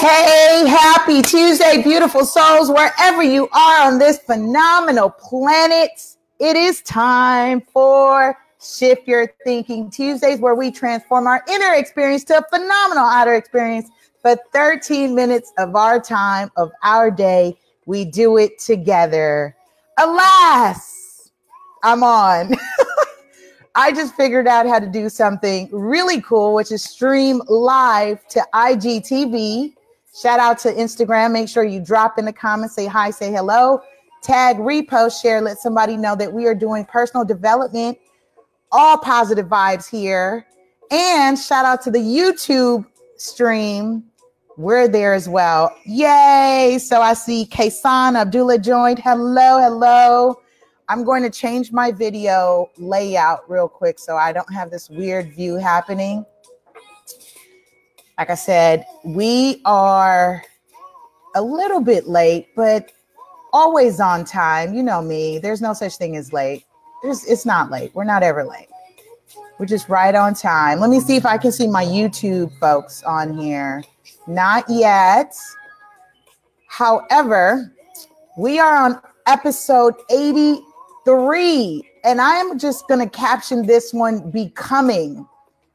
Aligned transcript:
Hey, 0.00 0.66
happy 0.68 1.22
Tuesday, 1.22 1.82
beautiful 1.82 2.24
souls, 2.24 2.70
wherever 2.70 3.22
you 3.22 3.48
are 3.48 3.82
on 3.82 3.98
this 3.98 4.18
phenomenal 4.18 5.10
planet. 5.10 5.90
It 6.38 6.56
is 6.56 6.80
time 6.82 7.62
for 7.72 8.38
Shift 8.62 9.08
Your 9.08 9.32
Thinking 9.44 9.90
Tuesdays, 9.90 10.38
where 10.38 10.54
we 10.54 10.70
transform 10.70 11.26
our 11.26 11.44
inner 11.50 11.74
experience 11.74 12.22
to 12.24 12.38
a 12.38 12.42
phenomenal 12.50 13.04
outer 13.04 13.34
experience 13.34 13.88
for 14.22 14.36
13 14.52 15.14
minutes 15.14 15.52
of 15.58 15.74
our 15.74 16.00
time, 16.00 16.50
of 16.56 16.70
our 16.82 17.10
day. 17.10 17.58
We 17.86 18.04
do 18.04 18.36
it 18.36 18.58
together. 18.58 19.56
Alas, 19.98 21.30
I'm 21.82 22.02
on. 22.02 22.54
I 23.74 23.92
just 23.92 24.14
figured 24.14 24.48
out 24.48 24.66
how 24.66 24.78
to 24.78 24.86
do 24.86 25.08
something 25.08 25.68
really 25.72 26.20
cool, 26.22 26.54
which 26.54 26.72
is 26.72 26.82
stream 26.82 27.40
live 27.48 28.26
to 28.28 28.44
IGTV. 28.52 29.74
Shout 30.20 30.40
out 30.40 30.58
to 30.60 30.72
Instagram. 30.72 31.32
Make 31.32 31.48
sure 31.48 31.64
you 31.64 31.80
drop 31.80 32.18
in 32.18 32.24
the 32.24 32.32
comments, 32.32 32.74
say 32.74 32.86
hi, 32.86 33.10
say 33.10 33.30
hello, 33.30 33.80
tag, 34.22 34.56
repost, 34.56 35.22
share, 35.22 35.40
let 35.40 35.58
somebody 35.58 35.96
know 35.96 36.16
that 36.16 36.32
we 36.32 36.46
are 36.46 36.54
doing 36.54 36.84
personal 36.84 37.24
development, 37.24 37.96
all 38.72 38.98
positive 38.98 39.46
vibes 39.46 39.88
here. 39.88 40.46
And 40.90 41.38
shout 41.38 41.64
out 41.64 41.80
to 41.82 41.90
the 41.90 42.00
YouTube 42.00 42.84
stream. 43.16 44.09
We're 44.60 44.88
there 44.88 45.14
as 45.14 45.26
well. 45.26 45.74
Yay. 45.86 46.78
So 46.82 47.00
I 47.00 47.14
see 47.14 47.46
Kaysan 47.46 48.14
Abdullah 48.14 48.58
joined. 48.58 48.98
Hello, 48.98 49.58
hello. 49.58 50.38
I'm 50.86 51.02
going 51.02 51.22
to 51.22 51.30
change 51.30 51.72
my 51.72 51.90
video 51.90 52.70
layout 52.76 53.50
real 53.50 53.68
quick 53.68 53.98
so 53.98 54.18
I 54.18 54.32
don't 54.32 54.52
have 54.52 54.70
this 54.70 54.90
weird 54.90 55.32
view 55.32 55.54
happening. 55.54 56.26
Like 58.18 58.28
I 58.28 58.34
said, 58.34 58.84
we 59.02 59.62
are 59.64 60.44
a 61.34 61.40
little 61.40 61.80
bit 61.80 62.06
late, 62.06 62.48
but 62.54 62.92
always 63.54 63.98
on 63.98 64.26
time. 64.26 64.74
You 64.74 64.82
know 64.82 65.00
me. 65.00 65.38
There's 65.38 65.62
no 65.62 65.72
such 65.72 65.96
thing 65.96 66.16
as 66.16 66.34
late. 66.34 66.66
There's, 67.02 67.24
it's 67.24 67.46
not 67.46 67.70
late. 67.70 67.92
We're 67.94 68.04
not 68.04 68.22
ever 68.22 68.44
late. 68.44 68.68
We're 69.58 69.64
just 69.64 69.88
right 69.88 70.14
on 70.14 70.34
time. 70.34 70.80
Let 70.80 70.90
me 70.90 71.00
see 71.00 71.16
if 71.16 71.24
I 71.24 71.38
can 71.38 71.50
see 71.50 71.66
my 71.66 71.82
YouTube 71.82 72.52
folks 72.58 73.02
on 73.04 73.38
here. 73.38 73.82
Not 74.26 74.68
yet. 74.68 75.34
However, 76.68 77.72
we 78.36 78.58
are 78.58 78.76
on 78.76 79.00
episode 79.26 79.94
83, 80.10 81.82
and 82.04 82.20
I'm 82.20 82.58
just 82.58 82.86
going 82.88 83.00
to 83.00 83.08
caption 83.08 83.66
this 83.66 83.92
one 83.92 84.30
Becoming. 84.30 85.26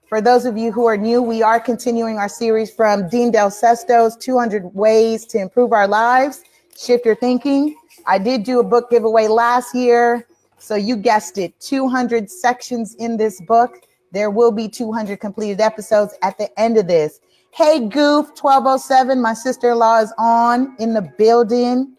For 0.07 0.21
those 0.21 0.45
of 0.45 0.57
you 0.57 0.71
who 0.71 0.85
are 0.85 0.97
new, 0.97 1.21
we 1.21 1.41
are 1.41 1.59
continuing 1.59 2.17
our 2.17 2.29
series 2.29 2.71
from 2.71 3.09
Dean 3.09 3.31
Del 3.31 3.49
Sesto's 3.49 4.15
200 4.17 4.73
Ways 4.75 5.25
to 5.25 5.39
Improve 5.39 5.73
Our 5.73 5.87
Lives, 5.87 6.43
Shift 6.77 7.05
Your 7.05 7.15
Thinking. 7.15 7.75
I 8.05 8.19
did 8.19 8.43
do 8.43 8.59
a 8.59 8.63
book 8.63 8.89
giveaway 8.89 9.27
last 9.27 9.73
year. 9.73 10.27
So 10.59 10.75
you 10.75 10.95
guessed 10.95 11.37
it 11.37 11.59
200 11.59 12.29
sections 12.29 12.95
in 12.95 13.17
this 13.17 13.41
book. 13.41 13.81
There 14.11 14.29
will 14.29 14.51
be 14.51 14.69
200 14.69 15.19
completed 15.19 15.59
episodes 15.59 16.13
at 16.21 16.37
the 16.37 16.57
end 16.59 16.77
of 16.77 16.87
this. 16.87 17.19
Hey, 17.55 17.79
Goof 17.79 18.31
1207, 18.37 19.21
my 19.21 19.33
sister 19.33 19.71
in 19.71 19.77
law 19.77 20.01
is 20.01 20.13
on 20.17 20.75
in 20.77 20.93
the 20.93 21.03
building. 21.17 21.95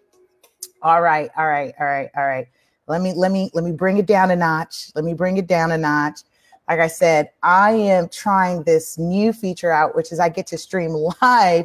All 0.82 1.00
right, 1.00 1.30
all 1.34 1.46
right, 1.46 1.72
all 1.80 1.86
right, 1.86 2.10
all 2.14 2.26
right. 2.26 2.46
Let 2.88 3.00
me 3.00 3.14
let 3.14 3.32
me 3.32 3.50
let 3.54 3.64
me 3.64 3.72
bring 3.72 3.96
it 3.96 4.04
down 4.04 4.30
a 4.30 4.36
notch. 4.36 4.90
Let 4.94 5.06
me 5.06 5.14
bring 5.14 5.38
it 5.38 5.46
down 5.46 5.72
a 5.72 5.78
notch. 5.78 6.20
Like 6.68 6.80
I 6.80 6.88
said, 6.88 7.30
I 7.42 7.70
am 7.70 8.10
trying 8.10 8.64
this 8.64 8.98
new 8.98 9.32
feature 9.32 9.72
out, 9.72 9.96
which 9.96 10.12
is 10.12 10.20
I 10.20 10.28
get 10.28 10.46
to 10.48 10.58
stream 10.58 10.90
live 11.22 11.64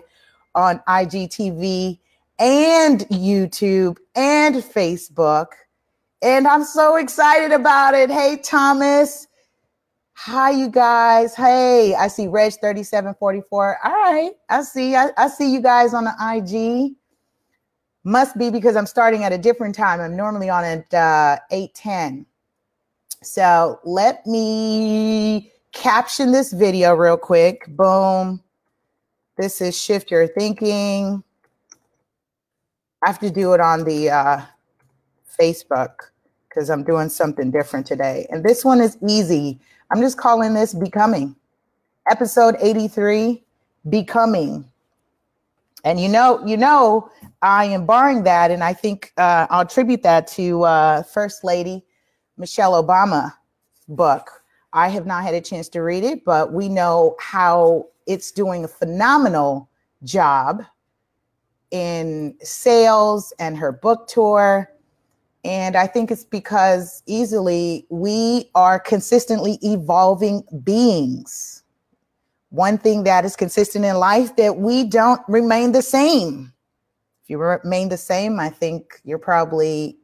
on 0.56 0.80
IGTV 0.88 2.00
and 2.40 3.02
YouTube 3.10 3.98
and 4.16 4.56
Facebook. 4.56 5.48
And 6.22 6.48
I'm 6.48 6.64
so 6.64 6.96
excited 6.96 7.52
about 7.52 7.94
it. 7.94 8.10
Hey, 8.10 8.38
Thomas. 8.42 9.28
Hi, 10.14 10.52
you 10.52 10.70
guys. 10.70 11.36
Hey, 11.36 11.96
I 11.96 12.08
see 12.08 12.28
Reg 12.28 12.54
3744. 12.54 13.78
All 13.84 13.92
right. 13.92 14.32
I 14.50 14.62
see. 14.62 14.96
I, 14.96 15.10
I 15.18 15.28
see 15.28 15.52
you 15.52 15.62
guys 15.62 15.94
on 15.94 16.04
the 16.04 16.14
IG. 16.20 16.94
Must 18.04 18.38
be 18.38 18.50
because 18.50 18.76
I'm 18.76 18.86
starting 18.86 19.24
at 19.24 19.34
a 19.34 19.38
different 19.38 19.76
time. 19.76 20.00
I'm 20.00 20.16
normally 20.16 20.50
on 20.50 20.64
at 20.64 20.94
uh, 20.94 21.38
8:10. 21.52 22.26
So 23.24 23.80
let 23.84 24.26
me 24.26 25.52
caption 25.72 26.32
this 26.32 26.52
video 26.52 26.94
real 26.96 27.18
quick. 27.18 27.66
Boom. 27.70 28.42
This 29.38 29.62
is 29.62 29.80
shift 29.80 30.12
your 30.12 30.28
thinking. 30.28 31.24
I 33.04 33.10
have 33.10 33.20
to 33.20 33.32
do 33.32 33.54
it 33.54 33.60
on 33.60 33.84
the 33.86 34.12
uh, 34.12 34.42
Facebook 35.40 35.94
because 36.48 36.70
I'm 36.70 36.84
doing 36.84 37.10
something 37.10 37.50
different 37.50 37.88
today. 37.88 38.28
And 38.30 38.44
this 38.44 38.64
one 38.64 38.82
is 38.82 38.98
easy. 39.08 39.60
I'm 39.92 40.00
just 40.00 40.18
calling 40.18 40.54
this 40.54 40.74
Becoming. 40.74 41.36
Episode 42.10 42.56
83 42.62 43.44
Becoming. 43.90 44.64
And 45.84 46.00
you 46.00 46.08
know, 46.08 46.42
you 46.46 46.56
know, 46.56 47.10
I 47.42 47.66
am 47.66 47.86
barring 47.86 48.24
that, 48.24 48.52
and 48.52 48.64
I 48.64 48.72
think 48.72 49.12
uh, 49.18 49.48
I'll 49.50 49.62
attribute 49.62 50.02
that 50.04 50.28
to 50.28 50.64
uh, 50.64 51.04
First 51.04 51.44
Lady 51.44 51.84
Michelle 52.38 52.82
Obama 52.82 53.34
book. 53.90 54.30
I 54.72 54.88
have 54.88 55.06
not 55.06 55.24
had 55.24 55.34
a 55.34 55.42
chance 55.42 55.68
to 55.70 55.82
read 55.82 56.06
it, 56.06 56.24
but 56.24 56.54
we 56.54 56.70
know 56.70 57.18
how 57.20 57.88
it's 58.06 58.32
doing 58.32 58.64
a 58.64 58.70
phenomenal 58.70 59.70
job 60.04 60.64
in 61.72 62.36
sales 62.42 63.34
and 63.40 63.58
her 63.58 63.74
book 63.74 64.08
tour. 64.08 64.72
And 65.44 65.76
I 65.76 65.88
think 65.88 66.12
it's 66.12 66.24
because 66.24 67.02
easily 67.08 67.88
we 67.90 68.50
are 68.54 68.80
consistently 68.80 69.58
evolving 69.64 70.44
beings 70.64 71.62
one 72.52 72.78
thing 72.78 73.04
that 73.06 73.26
is 73.26 73.36
consistent 73.36 73.86
in 73.86 73.96
life 73.96 74.36
that 74.36 74.58
we 74.58 74.84
don't 74.84 75.22
remain 75.28 75.72
the 75.72 75.82
same. 75.82 76.54
If 77.24 77.30
you 77.30 77.38
remain 77.38 77.90
the 77.90 77.98
same, 77.98 78.40
I 78.40 78.50
think 78.50 79.00
you're 79.04 79.18
probably 79.18 79.98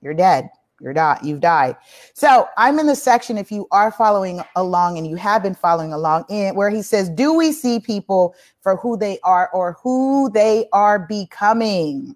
you're 0.00 0.14
dead. 0.14 0.48
You're 0.80 0.92
not, 0.92 1.24
you've 1.24 1.40
died. 1.40 1.74
So 2.14 2.48
I'm 2.56 2.78
in 2.78 2.86
the 2.86 2.94
section, 2.94 3.36
if 3.36 3.50
you 3.50 3.66
are 3.72 3.90
following 3.90 4.40
along 4.54 4.96
and 4.96 5.08
you 5.08 5.16
have 5.16 5.42
been 5.42 5.56
following 5.56 5.92
along 5.92 6.26
in 6.28 6.54
where 6.54 6.70
he 6.70 6.82
says, 6.82 7.10
Do 7.10 7.32
we 7.32 7.50
see 7.50 7.80
people 7.80 8.36
for 8.60 8.76
who 8.76 8.96
they 8.96 9.18
are 9.24 9.50
or 9.52 9.76
who 9.82 10.30
they 10.30 10.68
are 10.72 11.00
becoming? 11.00 12.14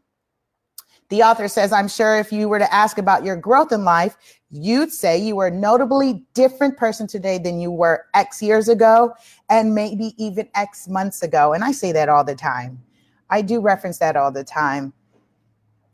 The 1.12 1.23
author 1.23 1.47
says, 1.47 1.75
I'm 1.75 1.89
sure 1.89 2.19
if 2.19 2.33
you 2.33 2.49
were 2.49 2.59
to 2.59 2.75
ask 2.75 2.97
about 2.97 3.23
your 3.23 3.37
growth 3.37 3.71
in 3.71 3.84
life, 3.84 4.17
you'd 4.49 4.91
say 4.91 5.19
you 5.19 5.37
were 5.37 5.49
a 5.49 5.50
notably 5.50 6.25
different 6.33 6.78
person 6.78 7.06
today 7.06 7.37
than 7.37 7.61
you 7.61 7.71
were 7.71 8.06
X 8.15 8.41
years 8.41 8.67
ago 8.67 9.12
and 9.50 9.75
maybe 9.75 10.15
even 10.17 10.49
X 10.55 10.89
months 10.89 11.23
ago. 11.23 11.53
And 11.53 11.65
I 11.65 11.73
say 11.73 11.93
that 11.93 12.09
all 12.09 12.25
the 12.25 12.34
time. 12.34 12.83
I 13.28 13.43
do 13.43 13.61
reference 13.61 13.99
that 13.99 14.17
all 14.17 14.33
the 14.33 14.43
time 14.43 14.95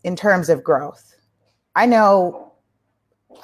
in 0.04 0.14
terms 0.14 0.48
of 0.48 0.62
growth. 0.62 1.16
I 1.74 1.84
know 1.86 2.52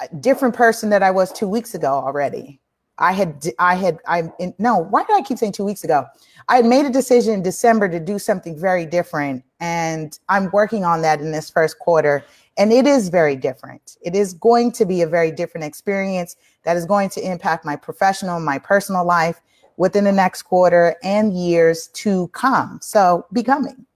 a 0.01 0.15
different 0.15 0.55
person 0.55 0.91
that 0.91 1.03
I 1.03 1.11
was 1.11 1.33
two 1.33 1.49
weeks 1.49 1.75
ago 1.75 1.89
already. 1.89 2.61
I 2.99 3.13
had, 3.13 3.45
I 3.59 3.75
had, 3.75 3.99
I'm 4.07 4.33
in, 4.39 4.55
no, 4.59 4.79
why 4.79 5.05
did 5.05 5.17
I 5.17 5.23
keep 5.23 5.39
saying 5.39 5.53
two 5.53 5.65
weeks 5.65 5.83
ago? 5.85 6.07
I 6.49 6.57
had 6.57 6.67
made 6.67 6.87
a 6.87 6.91
decision 6.91 7.35
in 7.35 7.43
December 7.43 7.89
to 7.89 7.99
do 7.99 8.19
something 8.19 8.59
very 8.59 8.87
different. 8.87 9.45
And 9.61 10.17
I'm 10.29 10.51
working 10.53 10.85
on 10.85 11.03
that 11.03 11.21
in 11.21 11.33
this 11.33 11.51
first 11.51 11.79
quarter. 11.79 12.25
And 12.57 12.73
it 12.73 12.87
is 12.87 13.09
very 13.09 13.35
different. 13.35 13.97
It 14.03 14.15
is 14.15 14.35
going 14.35 14.73
to 14.73 14.85
be 14.85 15.03
a 15.03 15.07
very 15.07 15.33
different 15.33 15.65
experience 15.65 16.37
that 16.63 16.77
is 16.77 16.87
going 16.87 17.09
to 17.11 17.21
impact 17.21 17.65
my 17.65 17.75
professional, 17.75 18.39
my 18.39 18.59
personal 18.59 19.05
life 19.05 19.41
within 19.77 20.05
the 20.05 20.13
next 20.13 20.43
quarter 20.43 20.95
and 21.03 21.37
years 21.37 21.89
to 21.89 22.29
come. 22.29 22.79
So, 22.81 23.27
becoming. 23.33 23.87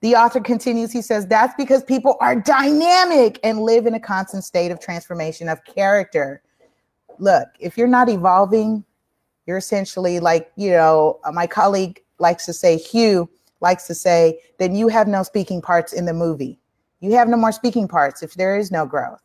The 0.00 0.16
author 0.16 0.40
continues, 0.40 0.92
he 0.92 1.00
says, 1.00 1.26
that's 1.26 1.54
because 1.56 1.82
people 1.82 2.18
are 2.20 2.36
dynamic 2.38 3.40
and 3.42 3.60
live 3.60 3.86
in 3.86 3.94
a 3.94 4.00
constant 4.00 4.44
state 4.44 4.70
of 4.70 4.78
transformation 4.78 5.48
of 5.48 5.64
character. 5.64 6.42
Look, 7.18 7.48
if 7.60 7.76
you're 7.78 7.86
not 7.86 8.08
evolving, 8.08 8.84
you're 9.46 9.58
essentially 9.58 10.20
like, 10.20 10.50
you 10.56 10.70
know, 10.70 11.20
uh, 11.24 11.32
my 11.32 11.46
colleague 11.46 12.02
likes 12.18 12.46
to 12.46 12.52
say, 12.52 12.76
Hugh 12.76 13.28
likes 13.60 13.86
to 13.86 13.94
say, 13.94 14.40
then 14.58 14.74
you 14.74 14.88
have 14.88 15.08
no 15.08 15.22
speaking 15.22 15.60
parts 15.62 15.92
in 15.92 16.04
the 16.04 16.12
movie 16.12 16.58
you 17.04 17.12
have 17.12 17.28
no 17.28 17.36
more 17.36 17.52
speaking 17.52 17.86
parts 17.86 18.22
if 18.22 18.32
there 18.32 18.56
is 18.56 18.70
no 18.70 18.86
growth. 18.86 19.20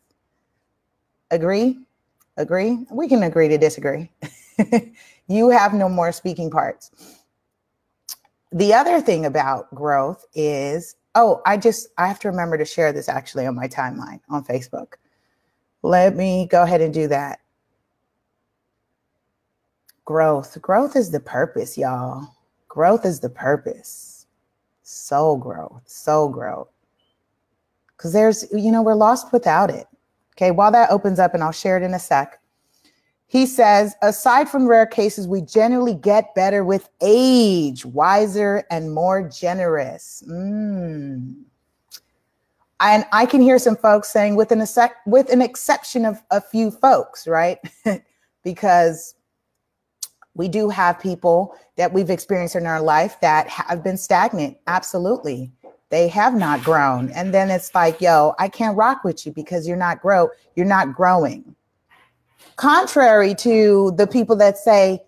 Agree? 1.32 1.80
Agree? 2.36 2.86
We 2.92 3.08
can 3.08 3.24
agree 3.24 3.48
to 3.48 3.58
disagree. 3.58 4.10
you 5.28 5.50
have 5.50 5.74
no 5.74 5.88
more 5.88 6.12
speaking 6.12 6.52
parts. 6.52 6.92
The 8.52 8.74
other 8.74 9.00
thing 9.00 9.26
about 9.26 9.74
growth 9.74 10.26
is 10.34 10.98
Oh, 11.16 11.42
I 11.46 11.58
just, 11.58 11.88
I 11.98 12.08
have 12.08 12.20
to 12.20 12.30
remember 12.30 12.58
to 12.58 12.66
share 12.66 12.94
this 12.94 13.10
actually 13.10 13.48
on 13.48 13.56
my 13.56 13.68
timeline 13.68 14.20
on 14.30 14.44
Facebook. 14.44 14.94
Let 15.82 16.16
me 16.16 16.48
go 16.52 16.64
ahead 16.64 16.82
and 16.82 16.94
do 16.94 17.08
that. 17.08 17.40
Growth. 20.10 20.60
Growth 20.60 20.96
is 20.96 21.12
the 21.12 21.20
purpose, 21.20 21.78
y'all. 21.78 22.34
Growth 22.68 23.06
is 23.06 23.20
the 23.20 23.30
purpose. 23.30 24.26
Soul 24.82 25.38
growth, 25.38 25.84
soul 25.86 26.30
growth. 26.30 26.72
Because 27.96 28.12
there's, 28.12 28.52
you 28.52 28.72
know, 28.72 28.82
we're 28.82 28.96
lost 28.96 29.32
without 29.32 29.70
it. 29.70 29.86
Okay, 30.36 30.50
while 30.50 30.72
that 30.72 30.90
opens 30.90 31.20
up, 31.20 31.36
and 31.36 31.44
I'll 31.44 31.52
share 31.52 31.78
it 31.78 31.84
in 31.84 31.94
a 31.94 32.00
sec. 32.00 32.42
He 33.28 33.46
says, 33.46 33.94
aside 34.02 34.50
from 34.50 34.66
rare 34.66 34.88
cases, 34.88 35.28
we 35.28 35.42
generally 35.42 35.94
get 35.94 36.34
better 36.34 36.66
with 36.66 36.90
age, 37.02 37.86
wiser 37.86 38.64
and 38.72 38.92
more 38.92 39.30
generous. 39.30 40.24
Mm. 40.28 41.36
And 42.80 43.06
I 43.12 43.28
can 43.28 43.42
hear 43.42 43.60
some 43.60 43.76
folks 43.76 44.12
saying, 44.12 44.36
with 44.36 44.52
an, 44.52 44.66
with 45.06 45.30
an 45.30 45.44
exception 45.44 46.04
of 46.04 46.20
a 46.32 46.42
few 46.42 46.72
folks, 46.72 47.28
right? 47.28 47.60
because 48.44 49.14
we 50.36 50.48
do 50.48 50.70
have 50.70 51.00
people 51.00 51.56
that 51.76 51.92
we've 51.92 52.10
experienced 52.10 52.56
in 52.56 52.66
our 52.66 52.82
life 52.82 53.20
that 53.22 53.48
have 53.50 53.84
been 53.84 53.98
stagnant. 53.98 54.58
Absolutely. 54.68 55.52
They 55.90 56.08
have 56.08 56.36
not 56.36 56.64
grown. 56.64 57.10
And 57.12 57.34
then 57.34 57.50
it's 57.50 57.74
like, 57.74 58.00
yo, 58.00 58.36
I 58.38 58.48
can't 58.48 58.78
rock 58.78 59.04
with 59.04 59.26
you 59.26 59.32
because 59.32 59.68
you're 59.68 59.78
not 59.78 60.02
grow, 60.02 60.30
you're 60.56 60.66
not 60.66 60.94
growing. 60.94 61.56
Contrary 62.56 63.34
to 63.36 63.94
the 63.98 64.06
people 64.06 64.36
that 64.36 64.58
say, 64.58 65.02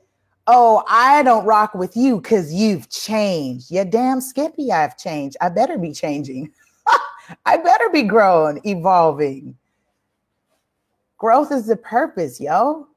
oh, 0.48 0.84
I 0.88 1.22
don't 1.24 1.46
rock 1.46 1.76
with 1.76 1.96
you 1.96 2.20
because 2.20 2.54
you've 2.54 2.90
changed. 2.90 3.70
Yeah, 3.70 3.84
damn 3.84 4.22
Skippy, 4.22 4.72
I've 4.72 4.98
changed. 4.98 5.38
I 5.40 5.50
better 5.50 5.78
be 5.78 5.94
changing. 5.94 6.52
I 7.46 7.58
better 7.58 7.90
be 7.90 8.04
growing, 8.04 8.60
evolving. 8.66 9.56
Growth 11.18 11.52
is 11.52 11.68
the 11.68 11.78
purpose, 11.78 12.42
yo. 12.42 12.88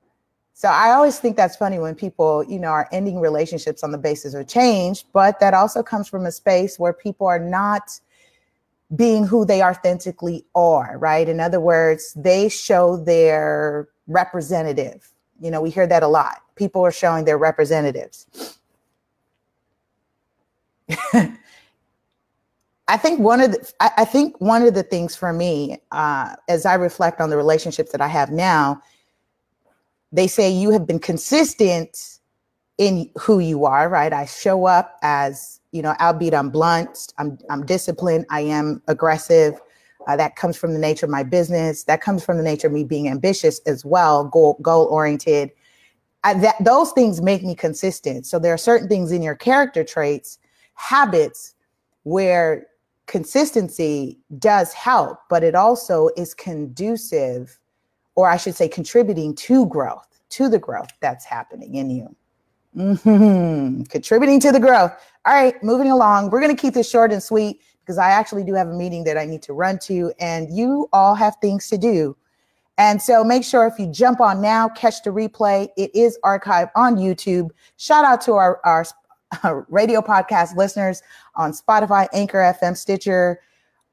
So 0.57 0.69
I 0.69 0.93
always 0.93 1.19
think 1.19 1.37
that's 1.37 1.57
funny 1.57 1.81
when 1.81 1.97
people, 1.97 2.45
you 2.45 2.61
know, 2.61 2.69
are 2.69 2.89
ending 2.93 3.19
relationships 3.19 3.83
on 3.83 3.91
the 3.91 3.99
basis 3.99 4.35
of 4.35 4.47
change, 4.47 5.05
but 5.13 5.41
that 5.41 5.53
also 5.53 5.83
comes 5.83 6.09
from 6.09 6.27
a 6.27 6.33
space 6.33 6.79
where 6.79 6.93
people 6.93 7.27
are 7.27 7.41
not 7.41 7.99
being 8.95 9.27
who 9.27 9.45
they 9.45 9.65
authentically 9.65 10.45
are, 10.55 10.97
right? 10.99 11.29
In 11.29 11.41
other 11.41 11.59
words, 11.59 12.15
they 12.15 12.49
show 12.49 12.97
their 12.97 13.89
representative. 14.07 15.11
You 15.41 15.51
know, 15.51 15.61
we 15.61 15.71
hear 15.71 15.89
that 15.89 16.05
a 16.05 16.09
lot. 16.09 16.43
People 16.55 16.83
are 16.83 16.93
showing 16.93 17.25
their 17.25 17.39
representatives. 17.39 18.57
I 22.87 22.97
think 22.99 23.19
one 23.19 23.41
of 23.41 23.51
the 23.51 23.73
I, 23.81 24.05
think 24.05 24.41
one 24.41 24.63
of 24.63 24.75
the 24.75 24.83
things 24.85 25.17
for 25.17 25.33
me, 25.33 25.79
uh, 25.91 26.37
as 26.49 26.65
I 26.65 26.75
reflect 26.75 27.21
on 27.21 27.31
the 27.31 27.37
relationships 27.37 27.91
that 27.91 28.01
I 28.01 28.09
have 28.09 28.31
now, 28.31 28.81
they 30.15 30.29
say 30.29 30.49
you 30.49 30.71
have 30.71 30.87
been 30.87 31.01
consistent 31.01 32.21
in 32.79 33.11
who 33.19 33.41
you 33.41 33.65
are, 33.65 33.89
right? 33.89 34.13
I 34.13 34.27
show 34.27 34.67
up 34.67 34.97
as, 35.03 35.61
you 35.73 35.83
know, 35.83 35.95
albeit 36.01 36.35
I'm 36.35 36.51
blunt, 36.51 37.13
I'm, 37.19 37.37
I'm 37.51 37.67
disciplined, 37.67 38.25
I 38.31 38.43
am 38.43 38.81
aggressive. 38.87 39.61
Uh, 40.07 40.17
that 40.17 40.37
comes 40.37 40.57
from 40.57 40.73
the 40.73 40.79
nature 40.79 41.07
of 41.07 41.11
my 41.11 41.25
business. 41.25 41.85
That 41.85 42.01
comes 42.01 42.25
from 42.25 42.37
the 42.37 42.45
nature 42.45 42.69
of 42.69 42.73
me 42.73 42.85
being 42.85 43.09
ambitious 43.09 43.61
as 43.67 43.85
well, 43.85 44.25
goal 44.25 44.59
goal 44.63 44.87
oriented. 44.87 45.51
that 46.23 46.57
those 46.61 46.93
things 46.93 47.21
make 47.21 47.43
me 47.43 47.55
consistent. 47.57 48.27
So 48.27 48.39
there 48.39 48.55
are 48.55 48.59
certain 48.59 48.89
things 48.89 49.11
in 49.11 49.23
your 49.23 49.35
character 49.35 49.83
traits, 49.83 50.39
habits, 50.75 51.55
where 52.05 52.67
consistency 53.07 54.19
does 54.39 54.73
help, 54.75 55.19
but 55.29 55.43
it 55.43 55.55
also 55.55 56.11
is 56.17 56.35
conducive 56.35 57.59
or 58.15 58.29
I 58.29 58.37
should 58.37 58.55
say, 58.55 58.69
contributing 58.69 59.35
to 59.37 59.67
growth, 59.67 60.21
to 60.31 60.49
the 60.49 60.59
growth 60.59 60.91
that's 61.01 61.25
happening 61.25 61.75
in 61.75 61.91
you. 61.91 62.17
Mm-hmm. 62.77 63.83
Contributing 63.85 64.41
to 64.41 64.53
the 64.53 64.61
growth. 64.61 64.93
All 65.25 65.35
right, 65.35 65.63
moving 65.63 65.91
along. 65.91 66.31
We're 66.31 66.41
going 66.41 66.55
to 66.55 66.61
keep 66.61 66.75
this 66.75 66.91
short 66.91 67.13
and 67.13 67.23
sweet 67.23 67.61
because 67.81 67.99
I 67.99 68.11
actually 68.11 68.45
do 68.45 68.55
have 68.55 68.69
a 68.69 68.75
meeting 68.75 69.05
that 69.05 69.19
I 69.19 69.25
need 69.27 69.43
to 69.43 69.53
run 69.53 69.79
to, 69.81 70.13
and 70.19 70.55
you 70.55 70.89
all 70.93 71.15
have 71.15 71.37
things 71.41 71.69
to 71.69 71.79
do. 71.79 72.17
And 72.77 73.01
so 73.01 73.23
make 73.23 73.45
sure 73.45 73.67
if 73.67 73.79
you 73.79 73.87
jump 73.87 74.21
on 74.21 74.41
now, 74.41 74.69
catch 74.71 75.03
the 75.03 75.11
replay. 75.11 75.69
It 75.77 75.95
is 75.95 76.19
archived 76.25 76.71
on 76.75 76.97
YouTube. 76.97 77.51
Shout 77.77 78.05
out 78.05 78.21
to 78.23 78.33
our, 78.33 78.61
our, 78.65 78.85
our 79.45 79.67
radio 79.69 80.01
podcast 80.01 80.57
listeners 80.57 81.03
on 81.37 81.53
Spotify, 81.53 82.09
Anchor 82.13 82.39
FM, 82.39 82.77
Stitcher, 82.77 83.41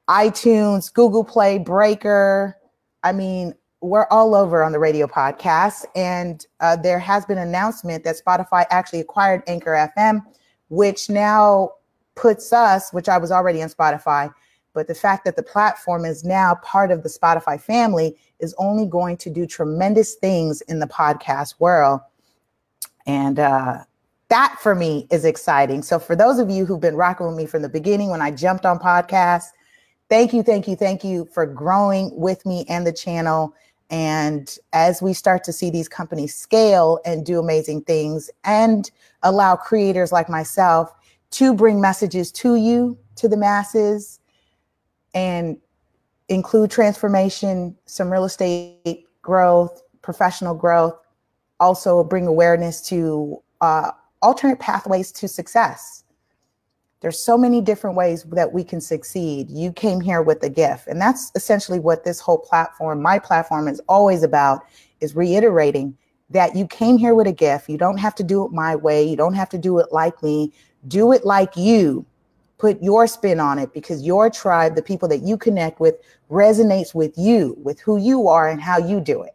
iTunes, 0.08 0.92
Google 0.92 1.22
Play, 1.22 1.58
Breaker. 1.58 2.56
I 3.04 3.12
mean, 3.12 3.54
we're 3.82 4.06
all 4.10 4.34
over 4.34 4.62
on 4.62 4.72
the 4.72 4.78
radio 4.78 5.06
podcast, 5.06 5.84
and 5.96 6.46
uh, 6.60 6.76
there 6.76 7.00
has 7.00 7.26
been 7.26 7.36
an 7.36 7.48
announcement 7.48 8.04
that 8.04 8.16
Spotify 8.24 8.64
actually 8.70 9.00
acquired 9.00 9.42
Anchor 9.48 9.90
FM, 9.96 10.20
which 10.68 11.10
now 11.10 11.72
puts 12.14 12.52
us, 12.52 12.92
which 12.92 13.08
I 13.08 13.18
was 13.18 13.32
already 13.32 13.60
on 13.60 13.68
Spotify, 13.68 14.32
but 14.72 14.86
the 14.86 14.94
fact 14.94 15.24
that 15.24 15.34
the 15.34 15.42
platform 15.42 16.04
is 16.04 16.24
now 16.24 16.54
part 16.62 16.92
of 16.92 17.02
the 17.02 17.08
Spotify 17.08 17.60
family 17.60 18.16
is 18.38 18.54
only 18.56 18.86
going 18.86 19.16
to 19.18 19.30
do 19.30 19.46
tremendous 19.46 20.14
things 20.14 20.60
in 20.62 20.78
the 20.78 20.86
podcast 20.86 21.54
world. 21.58 22.00
And 23.04 23.40
uh, 23.40 23.78
that 24.28 24.56
for 24.60 24.74
me 24.76 25.08
is 25.10 25.24
exciting. 25.24 25.82
So, 25.82 25.98
for 25.98 26.14
those 26.14 26.38
of 26.38 26.50
you 26.50 26.64
who've 26.64 26.80
been 26.80 26.96
rocking 26.96 27.26
with 27.26 27.36
me 27.36 27.46
from 27.46 27.62
the 27.62 27.68
beginning 27.68 28.10
when 28.10 28.22
I 28.22 28.30
jumped 28.30 28.64
on 28.64 28.78
podcasts, 28.78 29.48
thank 30.08 30.32
you, 30.32 30.42
thank 30.44 30.68
you, 30.68 30.76
thank 30.76 31.02
you 31.02 31.26
for 31.32 31.46
growing 31.46 32.10
with 32.14 32.46
me 32.46 32.64
and 32.68 32.86
the 32.86 32.92
channel. 32.92 33.54
And 33.90 34.56
as 34.72 35.02
we 35.02 35.12
start 35.12 35.44
to 35.44 35.52
see 35.52 35.70
these 35.70 35.88
companies 35.88 36.34
scale 36.34 36.98
and 37.04 37.26
do 37.26 37.38
amazing 37.38 37.82
things 37.82 38.30
and 38.44 38.90
allow 39.22 39.56
creators 39.56 40.12
like 40.12 40.28
myself 40.28 40.92
to 41.32 41.54
bring 41.54 41.80
messages 41.80 42.32
to 42.32 42.56
you, 42.56 42.98
to 43.16 43.28
the 43.28 43.36
masses, 43.36 44.18
and 45.14 45.58
include 46.28 46.70
transformation, 46.70 47.76
some 47.84 48.10
real 48.10 48.24
estate 48.24 49.04
growth, 49.20 49.82
professional 50.00 50.54
growth, 50.54 50.98
also 51.60 52.02
bring 52.02 52.26
awareness 52.26 52.80
to 52.88 53.42
uh, 53.60 53.90
alternate 54.22 54.58
pathways 54.58 55.12
to 55.12 55.28
success 55.28 56.02
there's 57.02 57.18
so 57.18 57.36
many 57.36 57.60
different 57.60 57.96
ways 57.96 58.22
that 58.22 58.52
we 58.52 58.62
can 58.62 58.80
succeed. 58.80 59.50
You 59.50 59.72
came 59.72 60.00
here 60.00 60.22
with 60.22 60.42
a 60.44 60.48
gift. 60.48 60.86
And 60.86 61.00
that's 61.00 61.32
essentially 61.34 61.80
what 61.80 62.04
this 62.04 62.20
whole 62.20 62.38
platform, 62.38 63.02
my 63.02 63.18
platform 63.18 63.66
is 63.66 63.80
always 63.88 64.22
about 64.22 64.62
is 65.00 65.16
reiterating 65.16 65.96
that 66.30 66.54
you 66.54 66.66
came 66.66 66.96
here 66.96 67.14
with 67.14 67.26
a 67.26 67.32
gift. 67.32 67.68
You 67.68 67.76
don't 67.76 67.98
have 67.98 68.14
to 68.14 68.22
do 68.22 68.46
it 68.46 68.52
my 68.52 68.76
way. 68.76 69.02
You 69.04 69.16
don't 69.16 69.34
have 69.34 69.48
to 69.50 69.58
do 69.58 69.78
it 69.80 69.88
like 69.90 70.22
me. 70.22 70.52
Do 70.86 71.12
it 71.12 71.26
like 71.26 71.56
you. 71.56 72.06
Put 72.56 72.80
your 72.80 73.08
spin 73.08 73.40
on 73.40 73.58
it 73.58 73.74
because 73.74 74.04
your 74.04 74.30
tribe, 74.30 74.76
the 74.76 74.82
people 74.82 75.08
that 75.08 75.22
you 75.22 75.36
connect 75.36 75.80
with, 75.80 75.96
resonates 76.30 76.94
with 76.94 77.18
you, 77.18 77.56
with 77.60 77.80
who 77.80 77.96
you 77.96 78.28
are 78.28 78.48
and 78.48 78.62
how 78.62 78.78
you 78.78 79.00
do 79.00 79.22
it. 79.22 79.34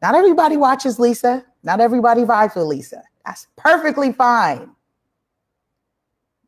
Not 0.00 0.14
everybody 0.14 0.56
watches 0.56 1.00
Lisa. 1.00 1.44
Not 1.64 1.80
everybody 1.80 2.22
vibes 2.22 2.54
with 2.54 2.66
Lisa. 2.66 3.02
That's 3.26 3.48
perfectly 3.56 4.12
fine. 4.12 4.70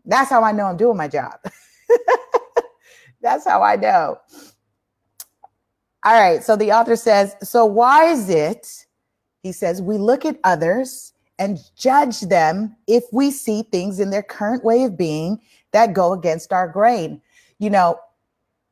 That's 0.07 0.31
how 0.31 0.43
I 0.43 0.53
know 0.53 0.67
I'm 0.67 0.77
doing 0.77 0.97
my 0.97 1.09
job. 1.09 1.39
That's 3.21 3.45
how 3.45 3.63
I 3.63 3.77
know. 3.77 4.19
All 6.05 6.21
right. 6.21 6.43
So 6.43 6.55
the 6.55 6.73
author 6.73 6.97
says, 6.97 7.35
So 7.43 7.65
why 7.65 8.05
is 8.05 8.31
it, 8.31 8.87
he 9.43 9.53
says, 9.53 9.83
we 9.83 9.99
look 9.99 10.25
at 10.25 10.39
others 10.45 11.13
and 11.39 11.59
judge 11.77 12.21
them 12.21 12.77
if 12.87 13.05
we 13.13 13.31
see 13.31 13.65
things 13.65 13.99
in 13.99 14.11
their 14.11 14.23
current 14.23 14.65
way 14.65 14.85
of 14.85 14.97
being 14.97 15.41
that 15.73 15.93
go 15.93 16.13
against 16.13 16.53
our 16.53 16.69
grain? 16.69 17.21
You 17.59 17.71
know, 17.71 17.99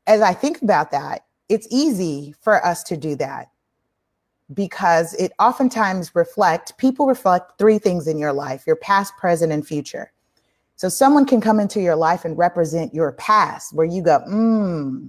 as 0.07 0.21
I 0.21 0.33
think 0.33 0.63
about 0.63 0.93
that, 0.93 1.25
it's 1.49 1.67
easy 1.71 2.35
for 2.41 2.65
us 2.65 2.83
to 2.85 2.97
do 2.97 3.17
that 3.17 3.49
because 4.53 5.15
it 5.15 5.33
oftentimes 5.39 6.15
reflect 6.15 6.77
people 6.77 7.07
reflect 7.07 7.59
three 7.59 7.79
things 7.79 8.07
in 8.07 8.19
your 8.19 8.33
life 8.33 8.67
your 8.67 8.77
past 8.77 9.17
present 9.17 9.51
and 9.51 9.67
future 9.67 10.13
so 10.77 10.89
someone 10.89 11.27
can 11.27 11.41
come 11.41 11.61
into 11.61 11.81
your 11.81 11.97
life 11.97 12.25
and 12.25 12.37
represent 12.37 12.95
your 12.95 13.13
past 13.13 13.75
where 13.75 13.87
you 13.87 14.03
go, 14.03 14.19
hmm, 14.21 15.07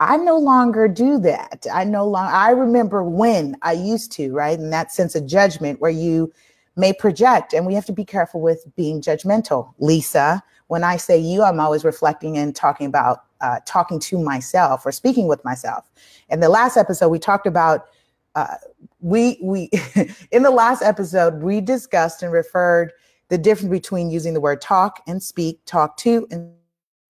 I 0.00 0.16
no 0.16 0.36
longer 0.36 0.88
do 0.88 1.18
that. 1.20 1.66
I 1.72 1.84
no 1.84 2.06
longer, 2.06 2.32
I 2.32 2.50
remember 2.50 3.02
when 3.02 3.56
I 3.62 3.72
used 3.72 4.12
to, 4.12 4.32
right? 4.32 4.58
And 4.58 4.72
that 4.72 4.92
sense 4.92 5.14
of 5.14 5.26
judgment 5.26 5.80
where 5.80 5.90
you 5.90 6.32
may 6.76 6.92
project, 6.92 7.54
and 7.54 7.64
we 7.64 7.74
have 7.74 7.86
to 7.86 7.92
be 7.92 8.04
careful 8.04 8.40
with 8.40 8.66
being 8.76 9.00
judgmental. 9.00 9.72
Lisa, 9.78 10.42
when 10.66 10.84
I 10.84 10.98
say 10.98 11.18
you, 11.18 11.42
I'm 11.42 11.60
always 11.60 11.84
reflecting 11.84 12.36
and 12.36 12.54
talking 12.54 12.86
about 12.86 13.24
uh, 13.40 13.60
talking 13.66 13.98
to 14.00 14.18
myself 14.18 14.84
or 14.84 14.92
speaking 14.92 15.26
with 15.28 15.44
myself. 15.44 15.88
In 16.28 16.40
the 16.40 16.48
last 16.48 16.76
episode, 16.76 17.08
we 17.08 17.18
talked 17.18 17.46
about 17.46 17.86
uh, 18.34 18.56
we 19.00 19.38
we 19.42 19.70
in 20.30 20.42
the 20.42 20.50
last 20.50 20.82
episode 20.82 21.42
we 21.42 21.60
discussed 21.62 22.22
and 22.22 22.32
referred 22.32 22.92
the 23.28 23.38
difference 23.38 23.70
between 23.70 24.10
using 24.10 24.34
the 24.34 24.40
word 24.40 24.60
talk 24.60 25.02
and 25.06 25.22
speak, 25.22 25.60
talk 25.66 25.96
to 25.98 26.26
and 26.30 26.52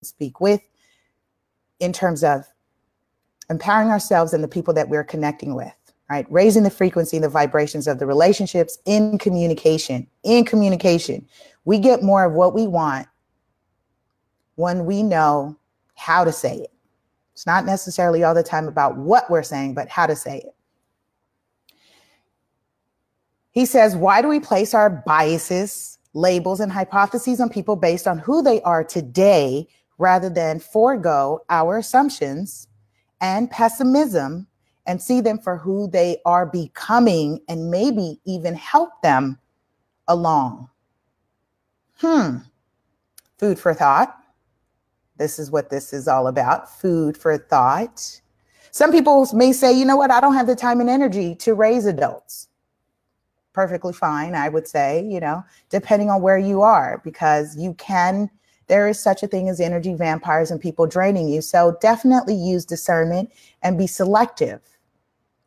speak 0.02 0.40
with 0.40 0.60
in 1.80 1.92
terms 1.92 2.24
of 2.24 2.44
empowering 3.50 3.90
ourselves 3.90 4.32
and 4.32 4.42
the 4.42 4.48
people 4.48 4.74
that 4.74 4.88
we're 4.88 5.04
connecting 5.04 5.54
with, 5.54 5.74
right? 6.10 6.26
Raising 6.30 6.62
the 6.62 6.70
frequency 6.70 7.16
and 7.16 7.24
the 7.24 7.28
vibrations 7.28 7.86
of 7.86 7.98
the 7.98 8.06
relationships 8.06 8.78
in 8.86 9.18
communication. 9.18 10.06
In 10.24 10.44
communication, 10.44 11.26
we 11.64 11.78
get 11.78 12.02
more 12.02 12.24
of 12.24 12.32
what 12.32 12.54
we 12.54 12.66
want 12.66 13.06
when 14.54 14.86
we 14.86 15.02
know 15.02 15.56
how 15.94 16.24
to 16.24 16.32
say 16.32 16.56
it. 16.56 16.72
It's 17.34 17.46
not 17.46 17.66
necessarily 17.66 18.24
all 18.24 18.34
the 18.34 18.42
time 18.42 18.66
about 18.66 18.96
what 18.96 19.30
we're 19.30 19.42
saying, 19.42 19.74
but 19.74 19.88
how 19.88 20.06
to 20.06 20.16
say 20.16 20.38
it. 20.38 20.54
He 23.50 23.66
says, 23.66 23.94
Why 23.94 24.22
do 24.22 24.28
we 24.28 24.40
place 24.40 24.74
our 24.74 24.88
biases, 24.90 25.95
labels, 26.16 26.60
and 26.60 26.72
hypotheses 26.72 27.40
on 27.40 27.48
people 27.48 27.76
based 27.76 28.08
on 28.08 28.18
who 28.18 28.42
they 28.42 28.60
are 28.62 28.82
today 28.82 29.68
rather 29.98 30.28
than 30.28 30.58
forego 30.58 31.40
our 31.50 31.78
assumptions 31.78 32.68
and 33.20 33.50
pessimism 33.50 34.46
and 34.86 35.00
see 35.00 35.20
them 35.20 35.38
for 35.38 35.56
who 35.56 35.88
they 35.88 36.16
are 36.24 36.46
becoming 36.46 37.40
and 37.48 37.70
maybe 37.70 38.20
even 38.24 38.54
help 38.54 38.90
them 39.02 39.38
along? 40.08 40.68
Hmm. 41.98 42.38
Food 43.38 43.58
for 43.58 43.74
thought. 43.74 44.16
This 45.18 45.38
is 45.38 45.50
what 45.50 45.70
this 45.70 45.92
is 45.92 46.08
all 46.08 46.26
about 46.28 46.78
food 46.78 47.16
for 47.16 47.36
thought. 47.38 48.20
Some 48.70 48.92
people 48.92 49.26
may 49.32 49.52
say, 49.52 49.72
you 49.72 49.84
know 49.84 49.96
what, 49.96 50.10
I 50.10 50.20
don't 50.20 50.34
have 50.34 50.46
the 50.46 50.56
time 50.56 50.80
and 50.80 50.90
energy 50.90 51.34
to 51.36 51.54
raise 51.54 51.86
adults 51.86 52.48
perfectly 53.56 53.94
fine, 53.94 54.34
I 54.34 54.50
would 54.50 54.68
say, 54.68 55.02
you 55.02 55.18
know, 55.18 55.42
depending 55.70 56.10
on 56.10 56.20
where 56.20 56.36
you 56.36 56.60
are, 56.60 57.00
because 57.02 57.56
you 57.56 57.72
can, 57.78 58.28
there 58.66 58.86
is 58.86 59.00
such 59.00 59.22
a 59.22 59.26
thing 59.26 59.48
as 59.48 59.60
energy 59.60 59.94
vampires 59.94 60.50
and 60.50 60.60
people 60.60 60.86
draining 60.86 61.26
you. 61.26 61.40
So 61.40 61.78
definitely 61.80 62.34
use 62.34 62.66
discernment 62.66 63.32
and 63.62 63.78
be 63.78 63.86
selective. 63.86 64.60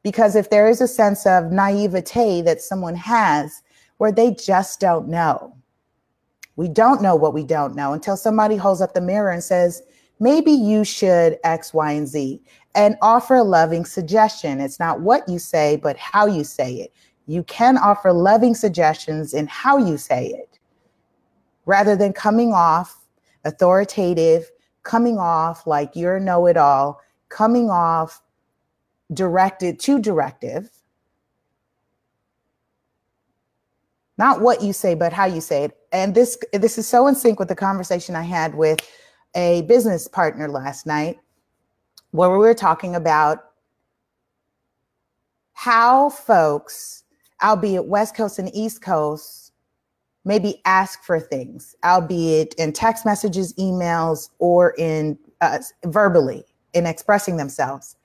Because 0.02 0.36
if 0.36 0.50
there 0.50 0.68
is 0.68 0.82
a 0.82 0.88
sense 0.88 1.28
of 1.28 1.52
naivete 1.52 2.42
that 2.42 2.64
someone 2.64 2.96
has 2.96 3.62
where 4.00 4.12
they 4.12 4.34
just 4.34 4.80
don't 4.80 5.08
know, 5.08 5.56
we 6.56 6.68
don't 6.68 7.04
know 7.04 7.16
what 7.16 7.36
we 7.36 7.44
don't 7.44 7.76
know 7.76 7.94
until 7.94 8.18
somebody 8.18 8.56
holds 8.56 8.82
up 8.82 8.96
the 8.96 9.02
mirror 9.02 9.30
and 9.30 9.44
says, 9.44 9.84
maybe 10.20 10.52
you 10.52 10.84
should 10.84 11.38
X, 11.44 11.76
Y, 11.76 11.92
and 11.92 12.08
Z, 12.08 12.42
and 12.74 12.98
offer 13.04 13.36
a 13.36 13.44
loving 13.44 13.86
suggestion. 13.86 14.60
It's 14.60 14.80
not 14.80 15.02
what 15.02 15.30
you 15.30 15.38
say, 15.38 15.76
but 15.76 15.96
how 15.96 16.26
you 16.26 16.44
say 16.44 16.74
it 16.74 16.92
you 17.30 17.44
can 17.44 17.78
offer 17.78 18.12
loving 18.12 18.56
suggestions 18.56 19.36
in 19.36 19.46
how 19.46 19.78
you 19.78 19.98
say 20.00 20.30
it 20.30 20.58
rather 21.68 21.96
than 21.96 22.12
coming 22.12 22.54
off 22.54 23.06
authoritative, 23.46 24.50
coming 24.82 25.20
off 25.20 25.68
like 25.68 25.96
you're 25.96 26.20
know 26.20 26.48
it 26.48 26.58
all, 26.58 27.00
coming 27.30 27.70
off 27.70 28.24
directed 29.14 29.80
to 29.80 30.00
directive. 30.00 30.72
Not 34.18 34.42
what 34.42 34.64
you 34.64 34.74
say, 34.74 34.96
but 34.96 35.14
how 35.14 35.26
you 35.26 35.40
say 35.40 35.66
it. 35.66 35.78
And 35.92 36.16
this 36.16 36.36
this 36.52 36.80
is 36.80 36.88
so 36.88 37.06
in 37.06 37.14
sync 37.14 37.38
with 37.38 37.48
the 37.48 37.56
conversation 37.56 38.16
I 38.16 38.24
had 38.24 38.56
with 38.56 38.80
a 39.36 39.62
business 39.68 40.08
partner 40.08 40.50
last 40.50 40.88
night 40.88 41.20
where 42.10 42.32
we 42.32 42.40
were 42.40 42.56
talking 42.56 42.96
about 42.96 43.52
how 45.54 46.10
folks 46.10 47.04
albeit 47.44 47.86
West 47.86 48.16
Coast 48.16 48.40
and 48.40 48.54
East 48.54 48.82
Coast, 48.82 49.52
maybe 50.26 50.62
ask 50.66 51.04
for 51.04 51.20
things, 51.20 51.76
albeit 51.84 52.54
in 52.56 52.74
text 52.74 53.06
messages, 53.06 53.54
emails, 53.54 54.30
or 54.40 54.74
in 54.78 55.18
uh, 55.42 55.60
verbally 55.86 56.44
in 56.74 56.86
expressing 56.86 57.38
themselves. 57.38 57.96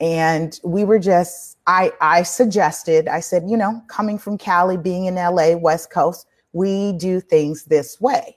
And 0.00 0.58
we 0.64 0.84
were 0.84 0.98
just, 0.98 1.56
I, 1.66 1.92
I 2.00 2.24
suggested, 2.24 3.08
I 3.08 3.20
said, 3.20 3.44
you 3.48 3.56
know, 3.56 3.82
coming 3.88 4.18
from 4.18 4.36
Cali, 4.36 4.76
being 4.76 5.06
in 5.06 5.14
LA, 5.14 5.56
West 5.56 5.90
Coast, 5.90 6.26
we 6.52 6.92
do 6.92 7.20
things 7.20 7.64
this 7.64 8.00
way 8.00 8.36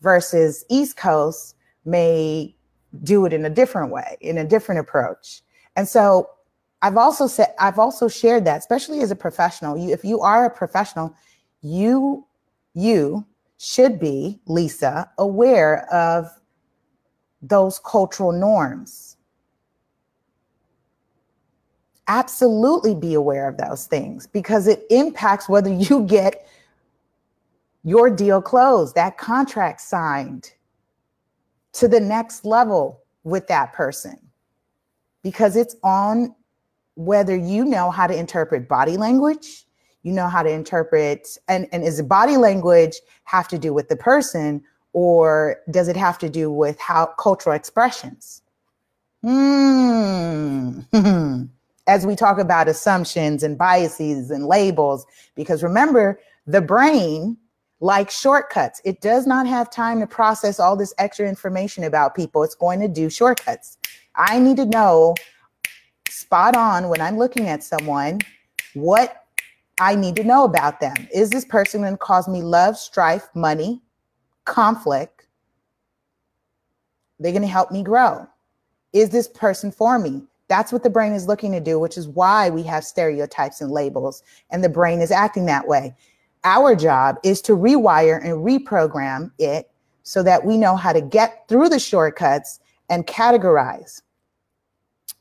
versus 0.00 0.64
East 0.70 0.96
Coast 0.96 1.56
may 1.84 2.54
do 3.02 3.26
it 3.26 3.32
in 3.32 3.44
a 3.44 3.50
different 3.50 3.92
way, 3.92 4.16
in 4.20 4.38
a 4.38 4.44
different 4.44 4.80
approach. 4.80 5.42
And 5.76 5.88
so 5.88 6.30
I've 6.84 6.98
also 6.98 7.26
said 7.26 7.54
I've 7.58 7.78
also 7.78 8.08
shared 8.08 8.44
that, 8.44 8.58
especially 8.58 9.00
as 9.00 9.10
a 9.10 9.16
professional. 9.16 9.74
You, 9.78 9.90
if 9.90 10.04
you 10.04 10.20
are 10.20 10.44
a 10.44 10.50
professional, 10.50 11.14
you 11.62 12.26
you 12.74 13.24
should 13.56 13.98
be 13.98 14.38
Lisa 14.44 15.10
aware 15.16 15.90
of 15.90 16.26
those 17.40 17.78
cultural 17.78 18.32
norms. 18.32 19.16
Absolutely 22.06 22.94
be 22.94 23.14
aware 23.14 23.48
of 23.48 23.56
those 23.56 23.86
things 23.86 24.26
because 24.26 24.66
it 24.66 24.84
impacts 24.90 25.48
whether 25.48 25.72
you 25.72 26.04
get 26.04 26.46
your 27.82 28.10
deal 28.10 28.42
closed, 28.42 28.94
that 28.94 29.16
contract 29.16 29.80
signed 29.80 30.52
to 31.72 31.88
the 31.88 32.00
next 32.00 32.44
level 32.44 33.00
with 33.22 33.46
that 33.46 33.72
person 33.72 34.18
because 35.22 35.56
it's 35.56 35.76
on 35.82 36.34
whether 36.96 37.36
you 37.36 37.64
know 37.64 37.90
how 37.90 38.06
to 38.06 38.16
interpret 38.16 38.68
body 38.68 38.96
language, 38.96 39.64
you 40.02 40.12
know 40.12 40.28
how 40.28 40.42
to 40.42 40.50
interpret, 40.50 41.38
and, 41.48 41.66
and 41.72 41.82
is 41.82 42.00
body 42.02 42.36
language 42.36 42.94
have 43.24 43.48
to 43.48 43.58
do 43.58 43.72
with 43.72 43.88
the 43.88 43.96
person, 43.96 44.62
or 44.92 45.56
does 45.70 45.88
it 45.88 45.96
have 45.96 46.18
to 46.18 46.28
do 46.28 46.50
with 46.50 46.78
how 46.78 47.06
cultural 47.18 47.56
expressions? 47.56 48.42
Hmm. 49.22 50.80
As 51.86 52.06
we 52.06 52.16
talk 52.16 52.38
about 52.38 52.68
assumptions 52.68 53.42
and 53.42 53.58
biases 53.58 54.30
and 54.30 54.46
labels, 54.46 55.04
because 55.34 55.62
remember, 55.62 56.18
the 56.46 56.60
brain 56.60 57.36
like 57.80 58.10
shortcuts. 58.10 58.80
It 58.84 59.02
does 59.02 59.26
not 59.26 59.46
have 59.46 59.70
time 59.70 60.00
to 60.00 60.06
process 60.06 60.58
all 60.58 60.74
this 60.74 60.94
extra 60.96 61.28
information 61.28 61.84
about 61.84 62.14
people. 62.14 62.42
It's 62.42 62.54
going 62.54 62.80
to 62.80 62.88
do 62.88 63.10
shortcuts. 63.10 63.76
I 64.16 64.38
need 64.38 64.56
to 64.56 64.64
know 64.64 65.14
spot 66.08 66.56
on 66.56 66.88
when 66.88 67.00
I'm 67.00 67.18
looking 67.18 67.48
at 67.48 67.62
someone 67.62 68.20
what 68.74 69.24
I 69.80 69.94
need 69.94 70.16
to 70.16 70.24
know 70.24 70.44
about 70.44 70.80
them. 70.80 70.94
Is 71.12 71.30
this 71.30 71.44
person 71.44 71.80
going 71.80 71.94
to 71.94 71.98
cause 71.98 72.28
me 72.28 72.42
love, 72.42 72.76
strife, 72.76 73.28
money, 73.34 73.82
conflict? 74.44 75.26
They're 77.18 77.32
going 77.32 77.42
to 77.42 77.48
help 77.48 77.70
me 77.70 77.82
grow. 77.82 78.26
Is 78.92 79.10
this 79.10 79.28
person 79.28 79.72
for 79.72 79.98
me? 79.98 80.22
That's 80.48 80.72
what 80.72 80.82
the 80.82 80.90
brain 80.90 81.12
is 81.12 81.26
looking 81.26 81.52
to 81.52 81.60
do, 81.60 81.78
which 81.78 81.96
is 81.96 82.06
why 82.06 82.50
we 82.50 82.62
have 82.64 82.84
stereotypes 82.84 83.60
and 83.60 83.70
labels, 83.70 84.22
and 84.50 84.62
the 84.62 84.68
brain 84.68 85.00
is 85.00 85.10
acting 85.10 85.46
that 85.46 85.66
way. 85.66 85.94
Our 86.44 86.76
job 86.76 87.16
is 87.24 87.40
to 87.42 87.52
rewire 87.56 88.22
and 88.22 88.44
reprogram 88.44 89.32
it 89.38 89.70
so 90.02 90.22
that 90.22 90.44
we 90.44 90.58
know 90.58 90.76
how 90.76 90.92
to 90.92 91.00
get 91.00 91.48
through 91.48 91.70
the 91.70 91.78
shortcuts 91.78 92.60
and 92.90 93.06
categorize 93.06 94.02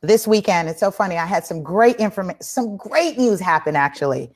this 0.03 0.27
weekend. 0.27 0.69
It's 0.69 0.81
so 0.81 0.91
funny. 0.91 1.17
I 1.17 1.25
had 1.25 1.45
some 1.45 1.63
great 1.63 1.95
information, 1.95 2.41
some 2.41 2.77
great 2.77 3.17
news 3.17 3.39
happen 3.39 3.75
actually. 3.75 4.31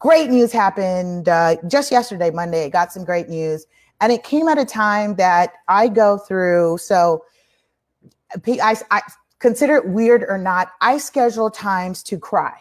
Great 0.00 0.30
news 0.30 0.50
happened 0.50 1.28
uh, 1.28 1.56
just 1.68 1.92
yesterday, 1.92 2.30
Monday. 2.30 2.64
I 2.64 2.68
got 2.70 2.92
some 2.92 3.04
great 3.04 3.28
news. 3.28 3.66
And 4.00 4.10
it 4.10 4.24
came 4.24 4.48
at 4.48 4.58
a 4.58 4.64
time 4.64 5.14
that 5.16 5.52
I 5.68 5.88
go 5.88 6.18
through. 6.18 6.78
So 6.78 7.24
I, 8.46 8.76
I 8.90 9.02
consider 9.38 9.76
it 9.76 9.88
weird 9.88 10.24
or 10.26 10.38
not. 10.38 10.72
I 10.80 10.98
schedule 10.98 11.50
times 11.50 12.02
to 12.04 12.18
cry 12.18 12.54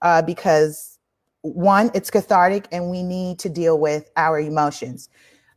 uh, 0.00 0.22
because 0.22 0.98
one, 1.42 1.90
it's 1.94 2.10
cathartic 2.10 2.66
and 2.72 2.90
we 2.90 3.02
need 3.02 3.38
to 3.40 3.48
deal 3.48 3.78
with 3.78 4.10
our 4.16 4.40
emotions. 4.40 5.08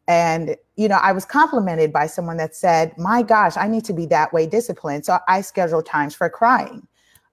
And, 0.08 0.56
you 0.76 0.88
know, 0.88 1.00
I 1.02 1.12
was 1.12 1.26
complimented 1.26 1.92
by 1.92 2.08
someone 2.08 2.38
that 2.38 2.56
said, 2.56 2.96
my 2.98 3.24
gosh, 3.24 3.58
I 3.58 3.68
need 3.68 3.86
to 3.86 3.94
be 3.94 4.06
that 4.08 4.32
way 4.32 4.46
disciplined. 4.46 5.06
So 5.06 5.18
I 5.28 5.42
schedule 5.42 5.82
times 5.82 6.14
for 6.14 6.30
crying 6.30 6.88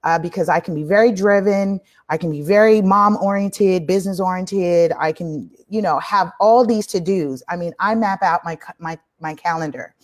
uh, 0.04 0.18
because 0.18 0.48
I 0.48 0.58
can 0.58 0.74
be 0.74 0.82
very 0.82 1.12
driven. 1.12 1.80
I 2.08 2.16
can 2.16 2.30
be 2.30 2.40
very 2.42 2.80
mom 2.80 3.16
oriented, 3.18 3.86
business 3.86 4.20
oriented. 4.20 4.92
I 4.98 5.12
can, 5.12 5.50
you 5.68 5.82
know, 5.82 5.98
have 5.98 6.32
all 6.40 6.64
these 6.64 6.86
to 6.88 7.00
dos. 7.00 7.42
I 7.48 7.56
mean, 7.56 7.74
I 7.78 7.94
map 7.94 8.22
out 8.22 8.42
my, 8.44 8.58
my, 8.78 8.98
my 9.20 9.34
calendar 9.34 9.94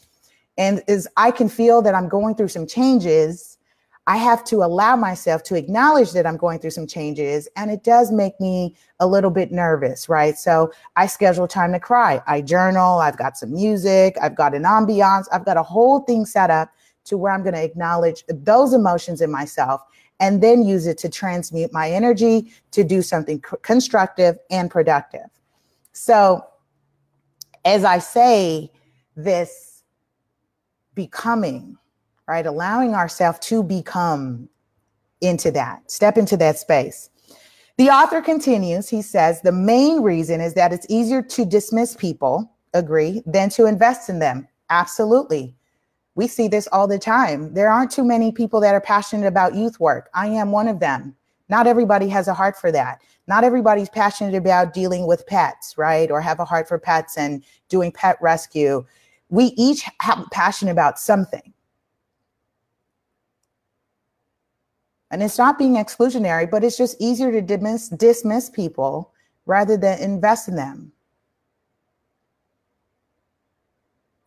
and 0.58 0.82
as 0.88 1.06
I 1.16 1.30
can 1.30 1.48
feel 1.48 1.80
that 1.82 1.94
I'm 1.94 2.08
going 2.08 2.34
through 2.34 2.48
some 2.48 2.66
changes 2.66 3.57
I 4.08 4.16
have 4.16 4.42
to 4.44 4.64
allow 4.64 4.96
myself 4.96 5.42
to 5.44 5.54
acknowledge 5.54 6.12
that 6.12 6.26
I'm 6.26 6.38
going 6.38 6.60
through 6.60 6.70
some 6.70 6.86
changes. 6.86 7.46
And 7.56 7.70
it 7.70 7.84
does 7.84 8.10
make 8.10 8.40
me 8.40 8.74
a 9.00 9.06
little 9.06 9.30
bit 9.30 9.52
nervous, 9.52 10.08
right? 10.08 10.36
So 10.38 10.72
I 10.96 11.06
schedule 11.06 11.46
time 11.46 11.72
to 11.72 11.78
cry. 11.78 12.22
I 12.26 12.40
journal. 12.40 13.00
I've 13.00 13.18
got 13.18 13.36
some 13.36 13.52
music. 13.52 14.16
I've 14.20 14.34
got 14.34 14.54
an 14.54 14.62
ambiance. 14.62 15.26
I've 15.30 15.44
got 15.44 15.58
a 15.58 15.62
whole 15.62 16.00
thing 16.00 16.24
set 16.24 16.48
up 16.48 16.70
to 17.04 17.18
where 17.18 17.30
I'm 17.30 17.42
going 17.42 17.54
to 17.54 17.62
acknowledge 17.62 18.24
those 18.30 18.72
emotions 18.72 19.20
in 19.20 19.30
myself 19.30 19.82
and 20.20 20.42
then 20.42 20.64
use 20.64 20.86
it 20.86 20.96
to 20.98 21.10
transmute 21.10 21.70
my 21.74 21.90
energy 21.90 22.50
to 22.70 22.84
do 22.84 23.02
something 23.02 23.42
constructive 23.60 24.38
and 24.50 24.70
productive. 24.70 25.28
So 25.92 26.46
as 27.66 27.84
I 27.84 27.98
say 27.98 28.70
this, 29.16 29.82
becoming, 30.94 31.76
right? 32.28 32.46
Allowing 32.46 32.94
ourselves 32.94 33.38
to 33.40 33.62
become 33.62 34.48
into 35.20 35.50
that, 35.50 35.90
step 35.90 36.16
into 36.16 36.36
that 36.36 36.58
space. 36.58 37.10
The 37.78 37.88
author 37.88 38.20
continues, 38.20 38.88
he 38.88 39.02
says, 39.02 39.40
the 39.40 39.52
main 39.52 40.02
reason 40.02 40.40
is 40.40 40.54
that 40.54 40.72
it's 40.72 40.86
easier 40.88 41.22
to 41.22 41.44
dismiss 41.44 41.96
people, 41.96 42.52
agree, 42.74 43.22
than 43.24 43.48
to 43.50 43.66
invest 43.66 44.08
in 44.08 44.18
them. 44.18 44.46
Absolutely. 44.68 45.56
We 46.14 46.26
see 46.26 46.48
this 46.48 46.68
all 46.72 46.86
the 46.86 46.98
time. 46.98 47.54
There 47.54 47.70
aren't 47.70 47.92
too 47.92 48.04
many 48.04 48.32
people 48.32 48.60
that 48.60 48.74
are 48.74 48.80
passionate 48.80 49.26
about 49.26 49.54
youth 49.54 49.78
work. 49.80 50.10
I 50.14 50.26
am 50.26 50.50
one 50.50 50.68
of 50.68 50.80
them. 50.80 51.14
Not 51.48 51.66
everybody 51.66 52.08
has 52.08 52.28
a 52.28 52.34
heart 52.34 52.56
for 52.56 52.70
that. 52.72 53.00
Not 53.28 53.44
everybody's 53.44 53.88
passionate 53.88 54.34
about 54.34 54.74
dealing 54.74 55.06
with 55.06 55.26
pets, 55.26 55.78
right? 55.78 56.10
Or 56.10 56.20
have 56.20 56.40
a 56.40 56.44
heart 56.44 56.68
for 56.68 56.78
pets 56.78 57.16
and 57.16 57.44
doing 57.68 57.92
pet 57.92 58.18
rescue. 58.20 58.84
We 59.28 59.54
each 59.56 59.84
have 60.00 60.26
passion 60.32 60.68
about 60.68 60.98
something. 60.98 61.54
And 65.10 65.22
it's 65.22 65.38
not 65.38 65.58
being 65.58 65.74
exclusionary, 65.74 66.50
but 66.50 66.62
it's 66.62 66.76
just 66.76 67.00
easier 67.00 67.32
to 67.32 67.40
dismiss, 67.40 67.88
dismiss 67.88 68.50
people 68.50 69.12
rather 69.46 69.76
than 69.76 69.98
invest 70.00 70.48
in 70.48 70.56
them. 70.56 70.92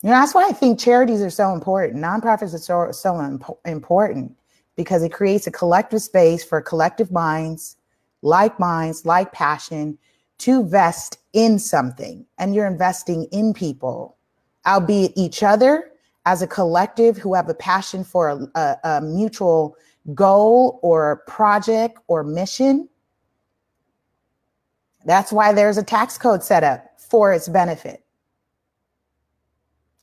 You 0.01 0.09
know, 0.09 0.15
that's 0.15 0.33
why 0.33 0.47
I 0.47 0.53
think 0.53 0.79
charities 0.79 1.21
are 1.21 1.29
so 1.29 1.53
important. 1.53 2.03
Nonprofits 2.03 2.55
are 2.55 2.57
so, 2.57 2.91
so 2.91 3.21
imp- 3.21 3.59
important 3.65 4.35
because 4.75 5.03
it 5.03 5.13
creates 5.13 5.45
a 5.45 5.51
collective 5.51 6.01
space 6.01 6.43
for 6.43 6.59
collective 6.59 7.11
minds, 7.11 7.77
like 8.23 8.59
minds, 8.59 9.05
like 9.05 9.31
passion 9.31 9.99
to 10.39 10.63
vest 10.63 11.19
in 11.33 11.59
something. 11.59 12.25
And 12.39 12.55
you're 12.55 12.65
investing 12.65 13.25
in 13.25 13.53
people, 13.53 14.17
albeit 14.65 15.13
each 15.15 15.43
other 15.43 15.91
as 16.25 16.41
a 16.41 16.47
collective 16.47 17.17
who 17.17 17.35
have 17.35 17.49
a 17.49 17.53
passion 17.53 18.03
for 18.03 18.29
a, 18.29 18.59
a, 18.59 18.77
a 18.83 19.01
mutual 19.01 19.75
goal 20.13 20.79
or 20.81 21.23
project 21.27 21.99
or 22.07 22.23
mission. 22.23 22.89
That's 25.05 25.31
why 25.31 25.53
there's 25.53 25.77
a 25.77 25.83
tax 25.83 26.17
code 26.17 26.43
set 26.43 26.63
up 26.63 26.85
for 26.97 27.33
its 27.33 27.47
benefit. 27.47 28.03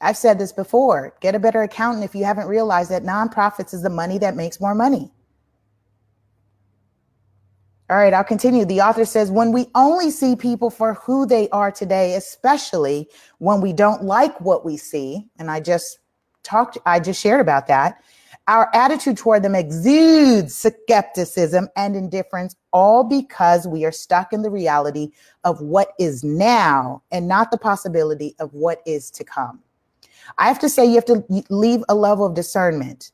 I've 0.00 0.16
said 0.16 0.38
this 0.38 0.52
before 0.52 1.14
get 1.20 1.34
a 1.34 1.38
better 1.38 1.62
accountant 1.62 2.04
if 2.04 2.14
you 2.14 2.24
haven't 2.24 2.46
realized 2.46 2.90
that 2.90 3.02
nonprofits 3.02 3.74
is 3.74 3.82
the 3.82 3.90
money 3.90 4.18
that 4.18 4.36
makes 4.36 4.60
more 4.60 4.74
money. 4.74 5.10
All 7.90 7.96
right, 7.96 8.12
I'll 8.12 8.22
continue. 8.22 8.66
The 8.66 8.82
author 8.82 9.06
says 9.06 9.30
when 9.30 9.50
we 9.50 9.66
only 9.74 10.10
see 10.10 10.36
people 10.36 10.68
for 10.68 10.94
who 10.94 11.24
they 11.24 11.48
are 11.50 11.72
today, 11.72 12.16
especially 12.16 13.08
when 13.38 13.62
we 13.62 13.72
don't 13.72 14.04
like 14.04 14.38
what 14.42 14.62
we 14.62 14.76
see, 14.76 15.26
and 15.38 15.50
I 15.50 15.60
just 15.60 15.98
talked, 16.42 16.76
I 16.84 17.00
just 17.00 17.20
shared 17.20 17.40
about 17.40 17.66
that, 17.68 18.02
our 18.48 18.70
attitude 18.74 19.18
toward 19.18 19.42
them 19.42 19.54
exudes 19.54 20.54
skepticism 20.54 21.68
and 21.76 21.94
indifference, 21.94 22.56
all 22.72 23.04
because 23.04 23.68
we 23.68 23.84
are 23.84 23.92
stuck 23.92 24.32
in 24.32 24.42
the 24.42 24.50
reality 24.50 25.10
of 25.44 25.60
what 25.60 25.92
is 25.98 26.24
now 26.24 27.02
and 27.12 27.28
not 27.28 27.50
the 27.50 27.58
possibility 27.58 28.34
of 28.40 28.52
what 28.54 28.82
is 28.86 29.10
to 29.12 29.22
come. 29.22 29.60
I 30.38 30.48
have 30.48 30.58
to 30.60 30.68
say, 30.68 30.86
you 30.86 30.94
have 30.94 31.04
to 31.06 31.24
leave 31.50 31.84
a 31.88 31.94
level 31.94 32.26
of 32.26 32.34
discernment 32.34 33.12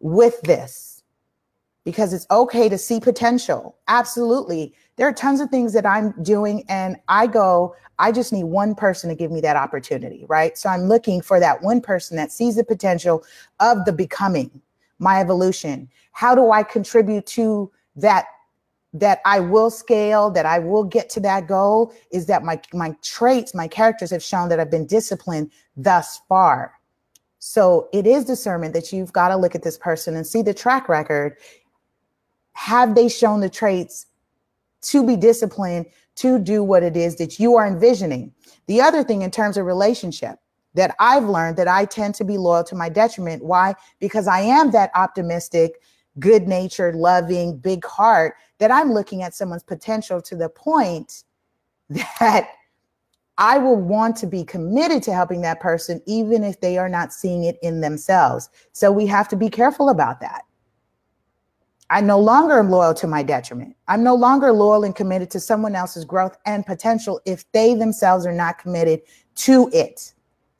with 0.00 0.40
this 0.42 0.93
because 1.84 2.12
it's 2.12 2.26
okay 2.30 2.68
to 2.68 2.78
see 2.78 2.98
potential. 2.98 3.76
Absolutely. 3.88 4.74
There 4.96 5.06
are 5.06 5.12
tons 5.12 5.40
of 5.40 5.50
things 5.50 5.72
that 5.74 5.86
I'm 5.86 6.14
doing, 6.22 6.64
and 6.68 6.96
I 7.08 7.26
go, 7.26 7.76
I 7.98 8.10
just 8.10 8.32
need 8.32 8.44
one 8.44 8.74
person 8.74 9.08
to 9.10 9.14
give 9.14 9.30
me 9.30 9.40
that 9.42 9.56
opportunity, 9.56 10.24
right? 10.28 10.56
So 10.58 10.68
I'm 10.68 10.82
looking 10.82 11.20
for 11.20 11.38
that 11.40 11.62
one 11.62 11.80
person 11.80 12.16
that 12.16 12.32
sees 12.32 12.56
the 12.56 12.64
potential 12.64 13.24
of 13.60 13.84
the 13.84 13.92
becoming, 13.92 14.50
my 14.98 15.20
evolution. 15.20 15.88
How 16.12 16.34
do 16.34 16.50
I 16.50 16.62
contribute 16.62 17.26
to 17.26 17.70
that? 17.96 18.26
That 18.96 19.18
I 19.24 19.40
will 19.40 19.70
scale, 19.70 20.30
that 20.30 20.46
I 20.46 20.60
will 20.60 20.84
get 20.84 21.10
to 21.10 21.20
that 21.22 21.48
goal 21.48 21.92
is 22.12 22.26
that 22.26 22.44
my 22.44 22.60
my 22.72 22.94
traits, 23.02 23.52
my 23.52 23.66
characters 23.66 24.12
have 24.12 24.22
shown 24.22 24.48
that 24.50 24.60
I've 24.60 24.70
been 24.70 24.86
disciplined 24.86 25.50
thus 25.76 26.20
far. 26.28 26.74
So 27.40 27.88
it 27.92 28.06
is 28.06 28.24
discernment 28.24 28.72
that 28.72 28.92
you've 28.92 29.12
got 29.12 29.30
to 29.30 29.36
look 29.36 29.56
at 29.56 29.64
this 29.64 29.76
person 29.76 30.14
and 30.14 30.24
see 30.24 30.42
the 30.42 30.54
track 30.54 30.88
record. 30.88 31.36
Have 32.54 32.94
they 32.94 33.08
shown 33.08 33.40
the 33.40 33.50
traits 33.50 34.06
to 34.84 35.06
be 35.06 35.16
disciplined 35.16 35.86
to 36.16 36.38
do 36.38 36.62
what 36.62 36.82
it 36.82 36.96
is 36.96 37.16
that 37.16 37.38
you 37.38 37.56
are 37.56 37.66
envisioning. 37.66 38.32
The 38.66 38.80
other 38.80 39.02
thing 39.02 39.22
in 39.22 39.30
terms 39.30 39.56
of 39.56 39.66
relationship 39.66 40.38
that 40.74 40.94
I've 40.98 41.24
learned 41.24 41.56
that 41.56 41.68
I 41.68 41.84
tend 41.84 42.14
to 42.16 42.24
be 42.24 42.38
loyal 42.38 42.64
to 42.64 42.74
my 42.74 42.88
detriment. 42.88 43.44
Why? 43.44 43.74
Because 44.00 44.26
I 44.26 44.40
am 44.40 44.70
that 44.72 44.90
optimistic, 44.94 45.80
good 46.18 46.46
natured, 46.46 46.94
loving, 46.94 47.58
big 47.58 47.84
heart 47.84 48.34
that 48.58 48.70
I'm 48.70 48.92
looking 48.92 49.22
at 49.22 49.34
someone's 49.34 49.62
potential 49.62 50.20
to 50.22 50.36
the 50.36 50.48
point 50.48 51.24
that 51.88 52.48
I 53.36 53.58
will 53.58 53.76
want 53.76 54.16
to 54.18 54.28
be 54.28 54.44
committed 54.44 55.02
to 55.04 55.12
helping 55.12 55.40
that 55.40 55.58
person, 55.58 56.00
even 56.06 56.44
if 56.44 56.60
they 56.60 56.78
are 56.78 56.88
not 56.88 57.12
seeing 57.12 57.44
it 57.44 57.58
in 57.62 57.80
themselves. 57.80 58.48
So 58.72 58.92
we 58.92 59.06
have 59.06 59.28
to 59.28 59.36
be 59.36 59.50
careful 59.50 59.88
about 59.88 60.20
that. 60.20 60.44
I 61.94 62.00
no 62.00 62.18
longer 62.18 62.58
am 62.58 62.70
loyal 62.70 62.92
to 62.94 63.06
my 63.06 63.22
detriment. 63.22 63.76
I'm 63.86 64.02
no 64.02 64.16
longer 64.16 64.52
loyal 64.52 64.82
and 64.82 64.96
committed 64.96 65.30
to 65.30 65.38
someone 65.38 65.76
else's 65.76 66.04
growth 66.04 66.36
and 66.44 66.66
potential 66.66 67.20
if 67.24 67.44
they 67.52 67.76
themselves 67.76 68.26
are 68.26 68.32
not 68.32 68.58
committed 68.58 69.02
to 69.36 69.70
it. 69.72 70.12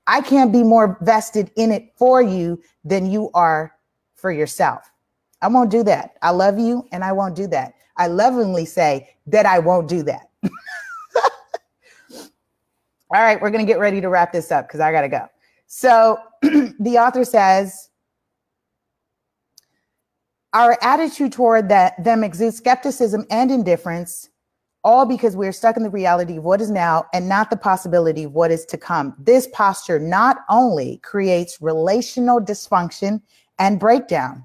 I 0.06 0.20
can't 0.20 0.52
be 0.52 0.62
more 0.62 0.96
vested 1.00 1.50
in 1.56 1.72
it 1.72 1.92
for 1.96 2.22
you 2.22 2.62
than 2.84 3.10
you 3.10 3.32
are 3.34 3.74
for 4.14 4.30
yourself. 4.30 4.92
I 5.42 5.48
won't 5.48 5.72
do 5.72 5.82
that. 5.82 6.12
I 6.22 6.30
love 6.30 6.56
you 6.56 6.86
and 6.92 7.02
I 7.02 7.10
won't 7.10 7.34
do 7.34 7.48
that. 7.48 7.74
I 7.96 8.06
lovingly 8.06 8.64
say 8.64 9.16
that 9.26 9.44
I 9.44 9.58
won't 9.58 9.88
do 9.88 10.04
that. 10.04 10.30
All 12.14 12.30
right, 13.10 13.42
we're 13.42 13.50
going 13.50 13.66
to 13.66 13.70
get 13.70 13.80
ready 13.80 14.00
to 14.00 14.08
wrap 14.08 14.32
this 14.32 14.52
up 14.52 14.68
because 14.68 14.78
I 14.78 14.92
got 14.92 15.00
to 15.00 15.08
go. 15.08 15.26
So 15.66 16.16
the 16.42 16.96
author 16.96 17.24
says, 17.24 17.83
our 20.54 20.78
attitude 20.82 21.32
toward 21.32 21.68
that 21.68 22.02
them 22.02 22.24
exudes 22.24 22.56
skepticism 22.56 23.26
and 23.30 23.50
indifference, 23.50 24.30
all 24.84 25.04
because 25.04 25.36
we're 25.36 25.52
stuck 25.52 25.76
in 25.76 25.82
the 25.82 25.90
reality 25.90 26.36
of 26.36 26.44
what 26.44 26.60
is 26.60 26.70
now 26.70 27.06
and 27.12 27.28
not 27.28 27.50
the 27.50 27.56
possibility 27.56 28.24
of 28.24 28.32
what 28.32 28.50
is 28.50 28.64
to 28.66 28.78
come. 28.78 29.14
This 29.18 29.48
posture 29.48 29.98
not 29.98 30.38
only 30.48 30.98
creates 30.98 31.60
relational 31.60 32.40
dysfunction 32.40 33.20
and 33.58 33.80
breakdown. 33.80 34.44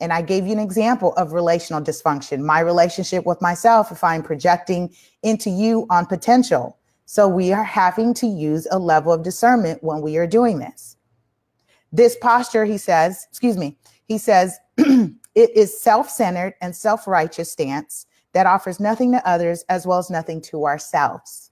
And 0.00 0.12
I 0.12 0.22
gave 0.22 0.46
you 0.46 0.52
an 0.52 0.58
example 0.58 1.14
of 1.14 1.32
relational 1.32 1.80
dysfunction, 1.82 2.40
my 2.40 2.60
relationship 2.60 3.24
with 3.24 3.40
myself, 3.40 3.90
if 3.90 4.04
I'm 4.04 4.22
projecting 4.22 4.94
into 5.22 5.50
you 5.50 5.86
on 5.90 6.06
potential. 6.06 6.78
So 7.06 7.28
we 7.28 7.52
are 7.52 7.64
having 7.64 8.12
to 8.14 8.26
use 8.26 8.66
a 8.70 8.78
level 8.78 9.12
of 9.12 9.22
discernment 9.22 9.82
when 9.82 10.02
we 10.02 10.16
are 10.18 10.26
doing 10.26 10.58
this. 10.58 10.96
This 11.92 12.16
posture, 12.20 12.64
he 12.64 12.76
says, 12.76 13.26
excuse 13.30 13.56
me, 13.56 13.78
he 14.06 14.18
says, 14.18 14.58
it 14.76 15.20
is 15.34 15.80
self 15.80 16.08
centered 16.08 16.54
and 16.60 16.74
self 16.74 17.06
righteous 17.06 17.50
stance 17.50 18.06
that 18.32 18.46
offers 18.46 18.80
nothing 18.80 19.12
to 19.12 19.28
others 19.28 19.64
as 19.68 19.86
well 19.86 19.98
as 19.98 20.10
nothing 20.10 20.40
to 20.42 20.64
ourselves. 20.64 21.50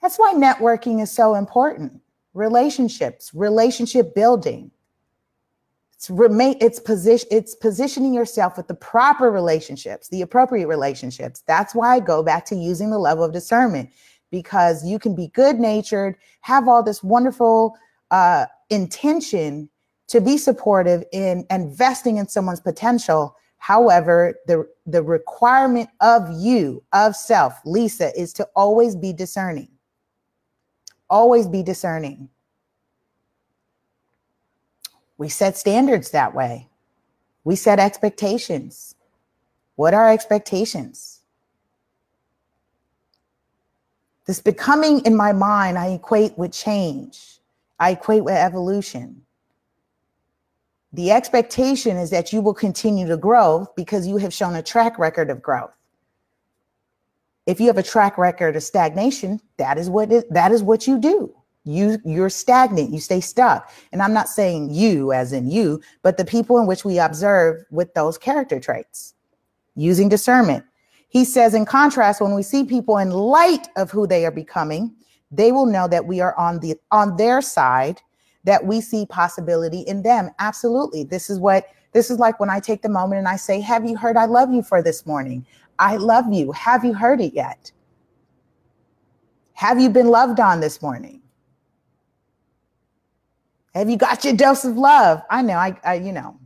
That's 0.00 0.18
why 0.18 0.34
networking 0.34 1.00
is 1.00 1.10
so 1.10 1.34
important. 1.34 2.00
Relationships, 2.34 3.32
relationship 3.34 4.14
building. 4.14 4.70
It's 5.94 6.10
remain 6.10 6.56
it's 6.60 6.80
position 6.80 7.28
it's 7.30 7.54
positioning 7.54 8.12
yourself 8.12 8.56
with 8.56 8.66
the 8.66 8.74
proper 8.74 9.30
relationships, 9.30 10.08
the 10.08 10.22
appropriate 10.22 10.66
relationships. 10.66 11.44
That's 11.46 11.74
why 11.74 11.94
I 11.94 12.00
go 12.00 12.22
back 12.22 12.44
to 12.46 12.56
using 12.56 12.90
the 12.90 12.98
level 12.98 13.22
of 13.22 13.32
discernment 13.32 13.90
because 14.32 14.84
you 14.84 14.98
can 14.98 15.14
be 15.14 15.28
good 15.28 15.60
natured, 15.60 16.16
have 16.40 16.66
all 16.66 16.82
this 16.82 17.04
wonderful 17.04 17.76
uh, 18.10 18.46
intention 18.72 19.68
to 20.08 20.20
be 20.20 20.36
supportive 20.36 21.04
in 21.12 21.46
investing 21.50 22.16
in 22.16 22.28
someone's 22.28 22.60
potential. 22.60 23.36
However, 23.58 24.34
the, 24.46 24.68
the 24.86 25.02
requirement 25.02 25.88
of 26.00 26.28
you, 26.32 26.82
of 26.92 27.14
self, 27.14 27.54
Lisa, 27.64 28.18
is 28.20 28.32
to 28.34 28.48
always 28.56 28.96
be 28.96 29.12
discerning. 29.12 29.68
Always 31.08 31.46
be 31.46 31.62
discerning. 31.62 32.28
We 35.18 35.28
set 35.28 35.56
standards 35.56 36.10
that 36.10 36.34
way. 36.34 36.68
We 37.44 37.54
set 37.54 37.78
expectations. 37.78 38.96
What 39.76 39.94
are 39.94 40.10
expectations? 40.10 41.20
This 44.26 44.40
becoming 44.40 45.00
in 45.00 45.16
my 45.16 45.32
mind, 45.32 45.78
I 45.78 45.88
equate 45.88 46.38
with 46.38 46.52
change. 46.52 47.40
I 47.82 47.90
equate 47.90 48.22
with 48.22 48.34
evolution. 48.34 49.22
The 50.92 51.10
expectation 51.10 51.96
is 51.96 52.10
that 52.10 52.32
you 52.32 52.40
will 52.40 52.54
continue 52.54 53.08
to 53.08 53.16
grow 53.16 53.66
because 53.74 54.06
you 54.06 54.18
have 54.18 54.32
shown 54.32 54.54
a 54.54 54.62
track 54.62 55.00
record 55.00 55.30
of 55.30 55.42
growth. 55.42 55.72
If 57.44 57.58
you 57.58 57.66
have 57.66 57.78
a 57.78 57.82
track 57.82 58.18
record 58.18 58.54
of 58.54 58.62
stagnation, 58.62 59.40
that 59.56 59.78
is 59.78 59.90
what 59.90 60.10
that 60.30 60.52
is 60.52 60.62
what 60.62 60.86
you 60.86 61.00
do. 61.00 61.34
you 61.64 61.98
you're 62.04 62.30
stagnant 62.30 62.92
you 62.94 62.98
stay 62.98 63.20
stuck 63.20 63.70
and 63.92 64.02
i'm 64.02 64.12
not 64.12 64.28
saying 64.28 64.60
you 64.82 65.12
as 65.12 65.32
in 65.32 65.44
you 65.48 65.80
but 66.04 66.16
the 66.16 66.24
people 66.24 66.58
in 66.60 66.66
which 66.66 66.84
we 66.84 66.98
observe 66.98 67.64
with 67.70 67.94
those 67.94 68.18
character 68.18 68.58
traits 68.58 69.14
using 69.76 70.08
discernment 70.08 70.64
he 71.16 71.24
says 71.24 71.54
in 71.54 71.64
contrast 71.64 72.20
when 72.20 72.34
we 72.34 72.42
see 72.42 72.64
people 72.64 72.98
in 72.98 73.10
light 73.10 73.68
of 73.76 73.92
who 73.92 74.08
they 74.08 74.26
are 74.26 74.36
becoming 74.42 74.84
they 75.32 75.50
will 75.50 75.66
know 75.66 75.88
that 75.88 76.06
we 76.06 76.20
are 76.20 76.38
on 76.38 76.60
the 76.60 76.76
on 76.90 77.16
their 77.16 77.40
side 77.40 78.00
that 78.44 78.64
we 78.64 78.80
see 78.80 79.06
possibility 79.06 79.80
in 79.80 80.02
them. 80.02 80.30
Absolutely. 80.38 81.04
This 81.04 81.30
is 81.30 81.38
what 81.38 81.66
this 81.92 82.10
is 82.10 82.18
like 82.18 82.40
when 82.40 82.50
i 82.50 82.58
take 82.58 82.80
the 82.82 82.88
moment 82.88 83.18
and 83.18 83.28
i 83.28 83.36
say 83.36 83.60
have 83.60 83.84
you 83.84 83.96
heard 83.96 84.16
i 84.16 84.24
love 84.24 84.52
you 84.52 84.62
for 84.62 84.82
this 84.82 85.04
morning? 85.06 85.44
I 85.78 85.96
love 85.96 86.32
you. 86.32 86.52
Have 86.52 86.84
you 86.84 86.94
heard 86.94 87.20
it 87.20 87.34
yet? 87.34 87.72
Have 89.54 89.80
you 89.80 89.90
been 89.90 90.08
loved 90.08 90.38
on 90.38 90.60
this 90.60 90.80
morning? 90.82 91.22
Have 93.74 93.88
you 93.88 93.96
got 93.96 94.24
your 94.24 94.34
dose 94.34 94.64
of 94.64 94.76
love? 94.76 95.22
I 95.30 95.42
know, 95.42 95.54
I, 95.54 95.78
I, 95.84 95.94
you 95.94 96.12
know, 96.12 96.38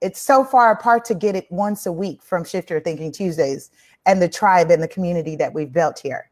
it's 0.00 0.20
so 0.20 0.44
far 0.44 0.70
apart 0.70 1.04
to 1.06 1.14
get 1.14 1.34
it 1.34 1.50
once 1.50 1.86
a 1.86 1.92
week 1.92 2.22
from 2.22 2.44
Shift 2.44 2.68
Your 2.68 2.80
Thinking 2.80 3.10
Tuesdays 3.10 3.70
and 4.06 4.20
the 4.20 4.28
tribe 4.28 4.70
and 4.70 4.82
the 4.82 4.88
community 4.88 5.34
that 5.36 5.54
we've 5.54 5.72
built 5.72 5.98
here. 5.98 6.30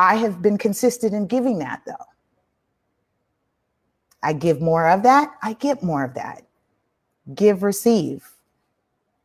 I 0.00 0.14
have 0.16 0.40
been 0.40 0.56
consistent 0.56 1.12
in 1.12 1.26
giving 1.26 1.58
that 1.58 1.82
though. 1.86 2.06
I 4.22 4.32
give 4.32 4.62
more 4.62 4.88
of 4.88 5.02
that, 5.02 5.34
I 5.42 5.52
get 5.52 5.82
more 5.82 6.02
of 6.02 6.14
that. 6.14 6.46
Give, 7.34 7.62
receive. 7.62 8.26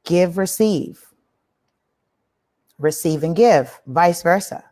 Give, 0.04 0.38
receive. 0.38 1.02
Receive 2.78 3.24
and 3.24 3.38
give, 3.38 3.80
vice 3.88 4.22
versa. 4.22 4.66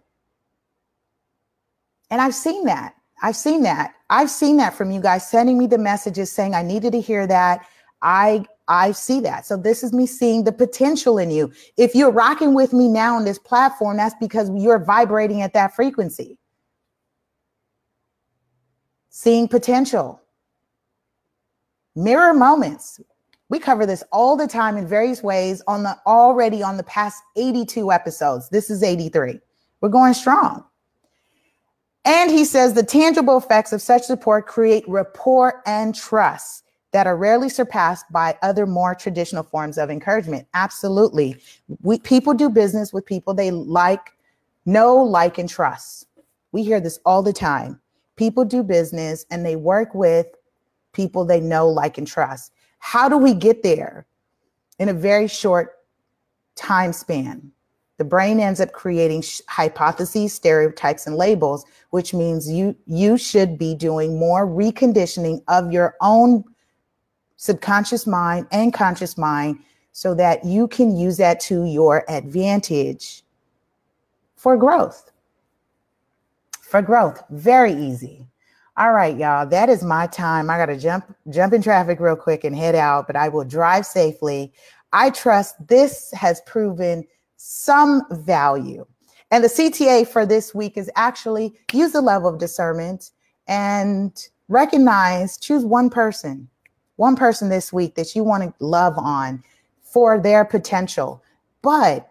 And 2.12 2.20
I've 2.20 2.36
seen 2.36 2.66
that. 2.66 2.96
I've 3.22 3.38
seen 3.38 3.64
that. 3.64 3.94
I've 4.10 4.30
seen 4.30 4.58
that 4.58 4.74
from 4.74 4.92
you 4.92 5.00
guys 5.00 5.26
sending 5.26 5.58
me 5.58 5.68
the 5.68 5.78
messages 5.78 6.30
saying 6.34 6.54
I 6.54 6.64
needed 6.64 6.92
to 6.92 7.00
hear 7.00 7.26
that. 7.28 7.66
I 8.02 8.44
I 8.74 8.92
see 8.92 9.20
that. 9.20 9.46
So 9.46 9.56
this 9.56 9.84
is 9.84 9.94
me 9.94 10.08
seeing 10.08 10.44
the 10.44 10.52
potential 10.52 11.20
in 11.20 11.30
you. 11.30 11.52
If 11.78 11.94
you're 11.94 12.12
rocking 12.12 12.56
with 12.56 12.74
me 12.74 12.88
now 12.88 13.16
on 13.16 13.24
this 13.24 13.38
platform, 13.38 13.98
that's 13.98 14.16
because 14.20 14.50
you're 14.56 14.84
vibrating 14.84 15.44
at 15.44 15.54
that 15.54 15.76
frequency. 15.76 16.40
Seeing 19.10 19.48
potential. 19.48 20.20
Mirror 21.96 22.34
moments. 22.34 23.00
We 23.50 23.60
cover 23.60 23.86
this 23.86 24.04
all 24.12 24.36
the 24.36 24.48
time 24.48 24.78
in 24.78 24.88
various 24.88 25.22
ways 25.22 25.62
on 25.68 25.84
the 25.84 25.96
already 26.08 26.64
on 26.64 26.78
the 26.78 26.84
past 26.84 27.22
82 27.36 27.92
episodes. 27.92 28.50
This 28.50 28.72
is 28.72 28.82
83. 28.82 29.40
We're 29.82 29.90
going 29.90 30.16
strong. 30.16 30.66
And 32.06 32.32
he 32.32 32.44
says 32.44 32.74
the 32.74 32.82
tangible 32.82 33.38
effects 33.38 33.72
of 33.72 33.84
such 33.84 34.02
support 34.02 34.48
create 34.48 34.84
rapport 34.88 35.62
and 35.68 35.94
trust 35.94 36.63
that 36.94 37.08
are 37.08 37.18
rarely 37.18 37.50
surpassed 37.50 38.06
by 38.12 38.38
other 38.44 38.66
more 38.66 38.96
traditional 38.96 39.44
forms 39.44 39.78
of 39.78 39.90
encouragement. 39.90 40.48
Absolutely. 40.54 41.36
We, 41.82 42.00
people 42.00 42.34
do 42.34 42.50
business 42.50 42.94
with 42.94 43.06
people 43.06 43.34
they 43.34 43.52
like, 43.52 44.12
know, 44.66 44.96
like, 44.98 45.40
and 45.40 45.50
trust. 45.50 46.08
We 46.52 46.64
hear 46.64 46.80
this 46.80 47.00
all 47.04 47.24
the 47.24 47.34
time. 47.34 47.82
People 48.16 48.46
do 48.46 48.62
business 48.64 49.26
and 49.32 49.44
they 49.44 49.56
work 49.56 49.94
with 49.96 50.28
people 50.94 51.26
they 51.26 51.42
know, 51.42 51.68
like, 51.68 51.98
and 51.98 52.08
trust. 52.08 52.54
How 52.78 53.10
do 53.10 53.18
we 53.18 53.34
get 53.34 53.64
there 53.64 54.06
in 54.78 54.88
a 54.88 54.94
very 54.94 55.28
short 55.28 55.72
time 56.56 56.94
span? 56.94 57.52
the 58.00 58.04
brain 58.04 58.40
ends 58.40 58.60
up 58.60 58.72
creating 58.72 59.22
sh- 59.22 59.40
hypotheses 59.48 60.34
stereotypes 60.34 61.06
and 61.06 61.16
labels 61.16 61.64
which 61.92 62.14
means 62.14 62.52
you 62.52 62.76
you 62.88 63.18
should 63.18 63.58
be 63.58 63.76
doing 63.76 64.18
more 64.18 64.48
reconditioning 64.48 65.42
of 65.48 65.72
your 65.72 65.96
own 66.02 66.44
subconscious 67.36 68.08
mind 68.08 68.48
and 68.52 68.74
conscious 68.74 69.18
mind 69.18 69.60
so 69.92 70.16
that 70.16 70.44
you 70.44 70.68
can 70.68 70.96
use 70.96 71.18
that 71.18 71.40
to 71.40 71.66
your 71.66 72.04
advantage 72.10 73.24
for 74.36 74.58
growth. 74.58 75.12
For 76.62 76.82
growth. 76.82 77.24
Very 77.30 77.74
easy. 77.74 78.26
All 78.76 78.92
right 78.92 79.16
y'all. 79.16 79.46
That 79.46 79.70
is 79.70 79.84
my 79.84 80.08
time. 80.08 80.50
I 80.50 80.58
gotta 80.58 80.78
jump 80.78 81.16
jump 81.30 81.54
in 81.54 81.62
traffic 81.62 82.00
real 82.00 82.16
quick 82.16 82.44
and 82.44 82.56
head 82.56 82.76
out 82.76 83.06
but 83.08 83.16
i 83.16 83.30
will 83.30 83.46
drive 83.46 83.86
safely. 83.86 84.52
I 84.92 85.12
trust 85.12 85.56
this 85.68 86.12
has 86.14 86.42
proven 86.42 87.06
some 87.38 88.02
value. 88.12 88.86
And 89.32 89.44
the 89.44 89.48
CTA 89.48 90.08
for 90.08 90.26
this 90.26 90.54
week 90.54 90.78
is 90.78 90.92
actually 90.96 91.56
use 91.72 91.92
the 91.92 92.02
level 92.02 92.30
of 92.30 92.40
discernment 92.40 93.12
and 93.48 94.28
recognize, 94.48 95.38
choose 95.38 95.66
one 95.66 95.90
person, 95.90 96.48
one 96.96 97.16
person 97.16 97.50
this 97.50 97.74
week 97.74 97.96
that 97.96 98.16
you 98.16 98.24
want 98.24 98.44
to 98.44 98.54
love 98.64 98.98
on 98.98 99.44
for 99.82 100.20
their 100.20 100.46
potential. 100.46 101.24
But 101.62 102.10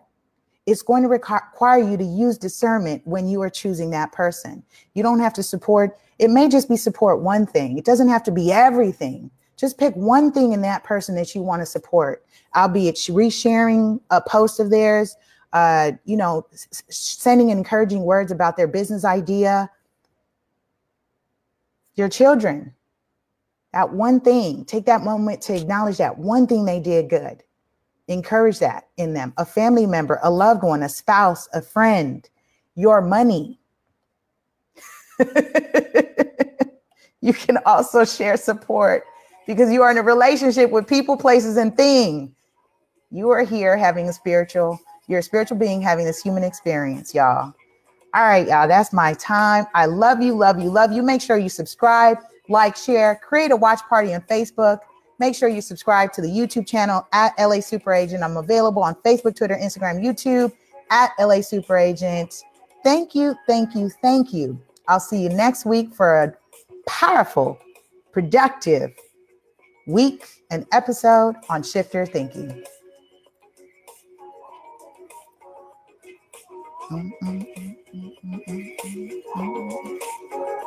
it's 0.66 0.82
going 0.82 1.02
to 1.02 1.08
require 1.08 1.78
you 1.78 1.96
to 1.96 2.04
use 2.04 2.38
discernment 2.38 3.02
when 3.04 3.28
you 3.28 3.42
are 3.42 3.50
choosing 3.50 3.90
that 3.90 4.12
person. 4.12 4.62
You 4.94 5.02
don't 5.02 5.20
have 5.20 5.34
to 5.34 5.42
support, 5.42 5.98
it 6.18 6.30
may 6.30 6.48
just 6.48 6.68
be 6.68 6.76
support 6.76 7.20
one 7.20 7.46
thing, 7.46 7.78
it 7.78 7.84
doesn't 7.84 8.08
have 8.08 8.22
to 8.24 8.30
be 8.30 8.52
everything. 8.52 9.30
Just 9.56 9.78
pick 9.78 9.94
one 9.94 10.32
thing 10.32 10.52
in 10.52 10.62
that 10.62 10.82
person 10.84 11.14
that 11.16 11.34
you 11.34 11.42
want 11.42 11.62
to 11.62 11.66
support 11.66 12.24
albeit 12.54 12.96
resharing 12.96 14.00
a 14.10 14.20
post 14.20 14.60
of 14.60 14.70
theirs, 14.70 15.16
uh, 15.52 15.92
you 16.04 16.16
know, 16.16 16.46
sending 16.88 17.50
encouraging 17.50 18.02
words 18.02 18.32
about 18.32 18.56
their 18.56 18.68
business 18.68 19.04
idea. 19.04 19.70
Your 21.94 22.08
children, 22.08 22.74
that 23.72 23.92
one 23.92 24.20
thing, 24.20 24.64
take 24.64 24.86
that 24.86 25.02
moment 25.02 25.42
to 25.42 25.56
acknowledge 25.56 25.98
that 25.98 26.18
one 26.18 26.46
thing 26.46 26.64
they 26.64 26.80
did 26.80 27.08
good. 27.08 27.42
Encourage 28.08 28.58
that 28.58 28.88
in 28.96 29.14
them. 29.14 29.32
A 29.38 29.44
family 29.44 29.86
member, 29.86 30.18
a 30.22 30.30
loved 30.30 30.62
one, 30.62 30.82
a 30.82 30.88
spouse, 30.88 31.48
a 31.54 31.62
friend, 31.62 32.28
your 32.74 33.00
money. 33.00 33.58
you 37.20 37.32
can 37.32 37.58
also 37.64 38.04
share 38.04 38.36
support 38.36 39.04
because 39.46 39.72
you 39.72 39.82
are 39.82 39.90
in 39.90 39.98
a 39.98 40.02
relationship 40.02 40.70
with 40.70 40.86
people, 40.86 41.16
places, 41.16 41.56
and 41.56 41.76
things. 41.76 42.30
You 43.10 43.30
are 43.30 43.44
here 43.44 43.76
having 43.76 44.08
a 44.08 44.12
spiritual, 44.12 44.78
you're 45.06 45.20
a 45.20 45.22
spiritual 45.22 45.58
being 45.58 45.80
having 45.80 46.04
this 46.04 46.22
human 46.22 46.44
experience, 46.44 47.14
y'all. 47.14 47.54
All 48.14 48.22
right, 48.24 48.46
y'all, 48.46 48.68
that's 48.68 48.92
my 48.92 49.14
time. 49.14 49.64
I 49.74 49.86
love 49.86 50.20
you, 50.20 50.34
love 50.34 50.60
you, 50.60 50.68
love 50.70 50.92
you. 50.92 51.02
Make 51.02 51.22
sure 51.22 51.38
you 51.38 51.48
subscribe, 51.48 52.18
like, 52.48 52.76
share, 52.76 53.20
create 53.22 53.50
a 53.50 53.56
watch 53.56 53.80
party 53.88 54.14
on 54.14 54.20
Facebook. 54.22 54.80
Make 55.18 55.34
sure 55.34 55.48
you 55.48 55.60
subscribe 55.60 56.12
to 56.14 56.20
the 56.20 56.28
YouTube 56.28 56.66
channel 56.66 57.06
at 57.12 57.32
LA 57.38 57.60
Super 57.60 57.92
Agent. 57.92 58.22
I'm 58.22 58.36
available 58.36 58.82
on 58.82 58.94
Facebook, 58.96 59.36
Twitter, 59.36 59.56
Instagram, 59.56 60.02
YouTube 60.04 60.52
at 60.90 61.12
LA 61.18 61.40
Super 61.40 61.76
Agent. 61.76 62.42
Thank 62.82 63.14
you, 63.14 63.36
thank 63.46 63.74
you, 63.74 63.88
thank 64.02 64.32
you. 64.32 64.60
I'll 64.88 65.00
see 65.00 65.22
you 65.22 65.28
next 65.28 65.64
week 65.64 65.94
for 65.94 66.22
a 66.24 66.34
powerful, 66.88 67.58
productive 68.10 68.92
week 69.86 70.26
and 70.50 70.66
episode 70.72 71.36
on 71.48 71.62
Shift 71.62 71.94
Your 71.94 72.06
Thinking. 72.06 72.64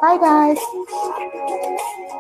Bye, 0.02 0.18
guys. 0.18 0.58
Thank 1.48 2.00
you. 2.12 2.15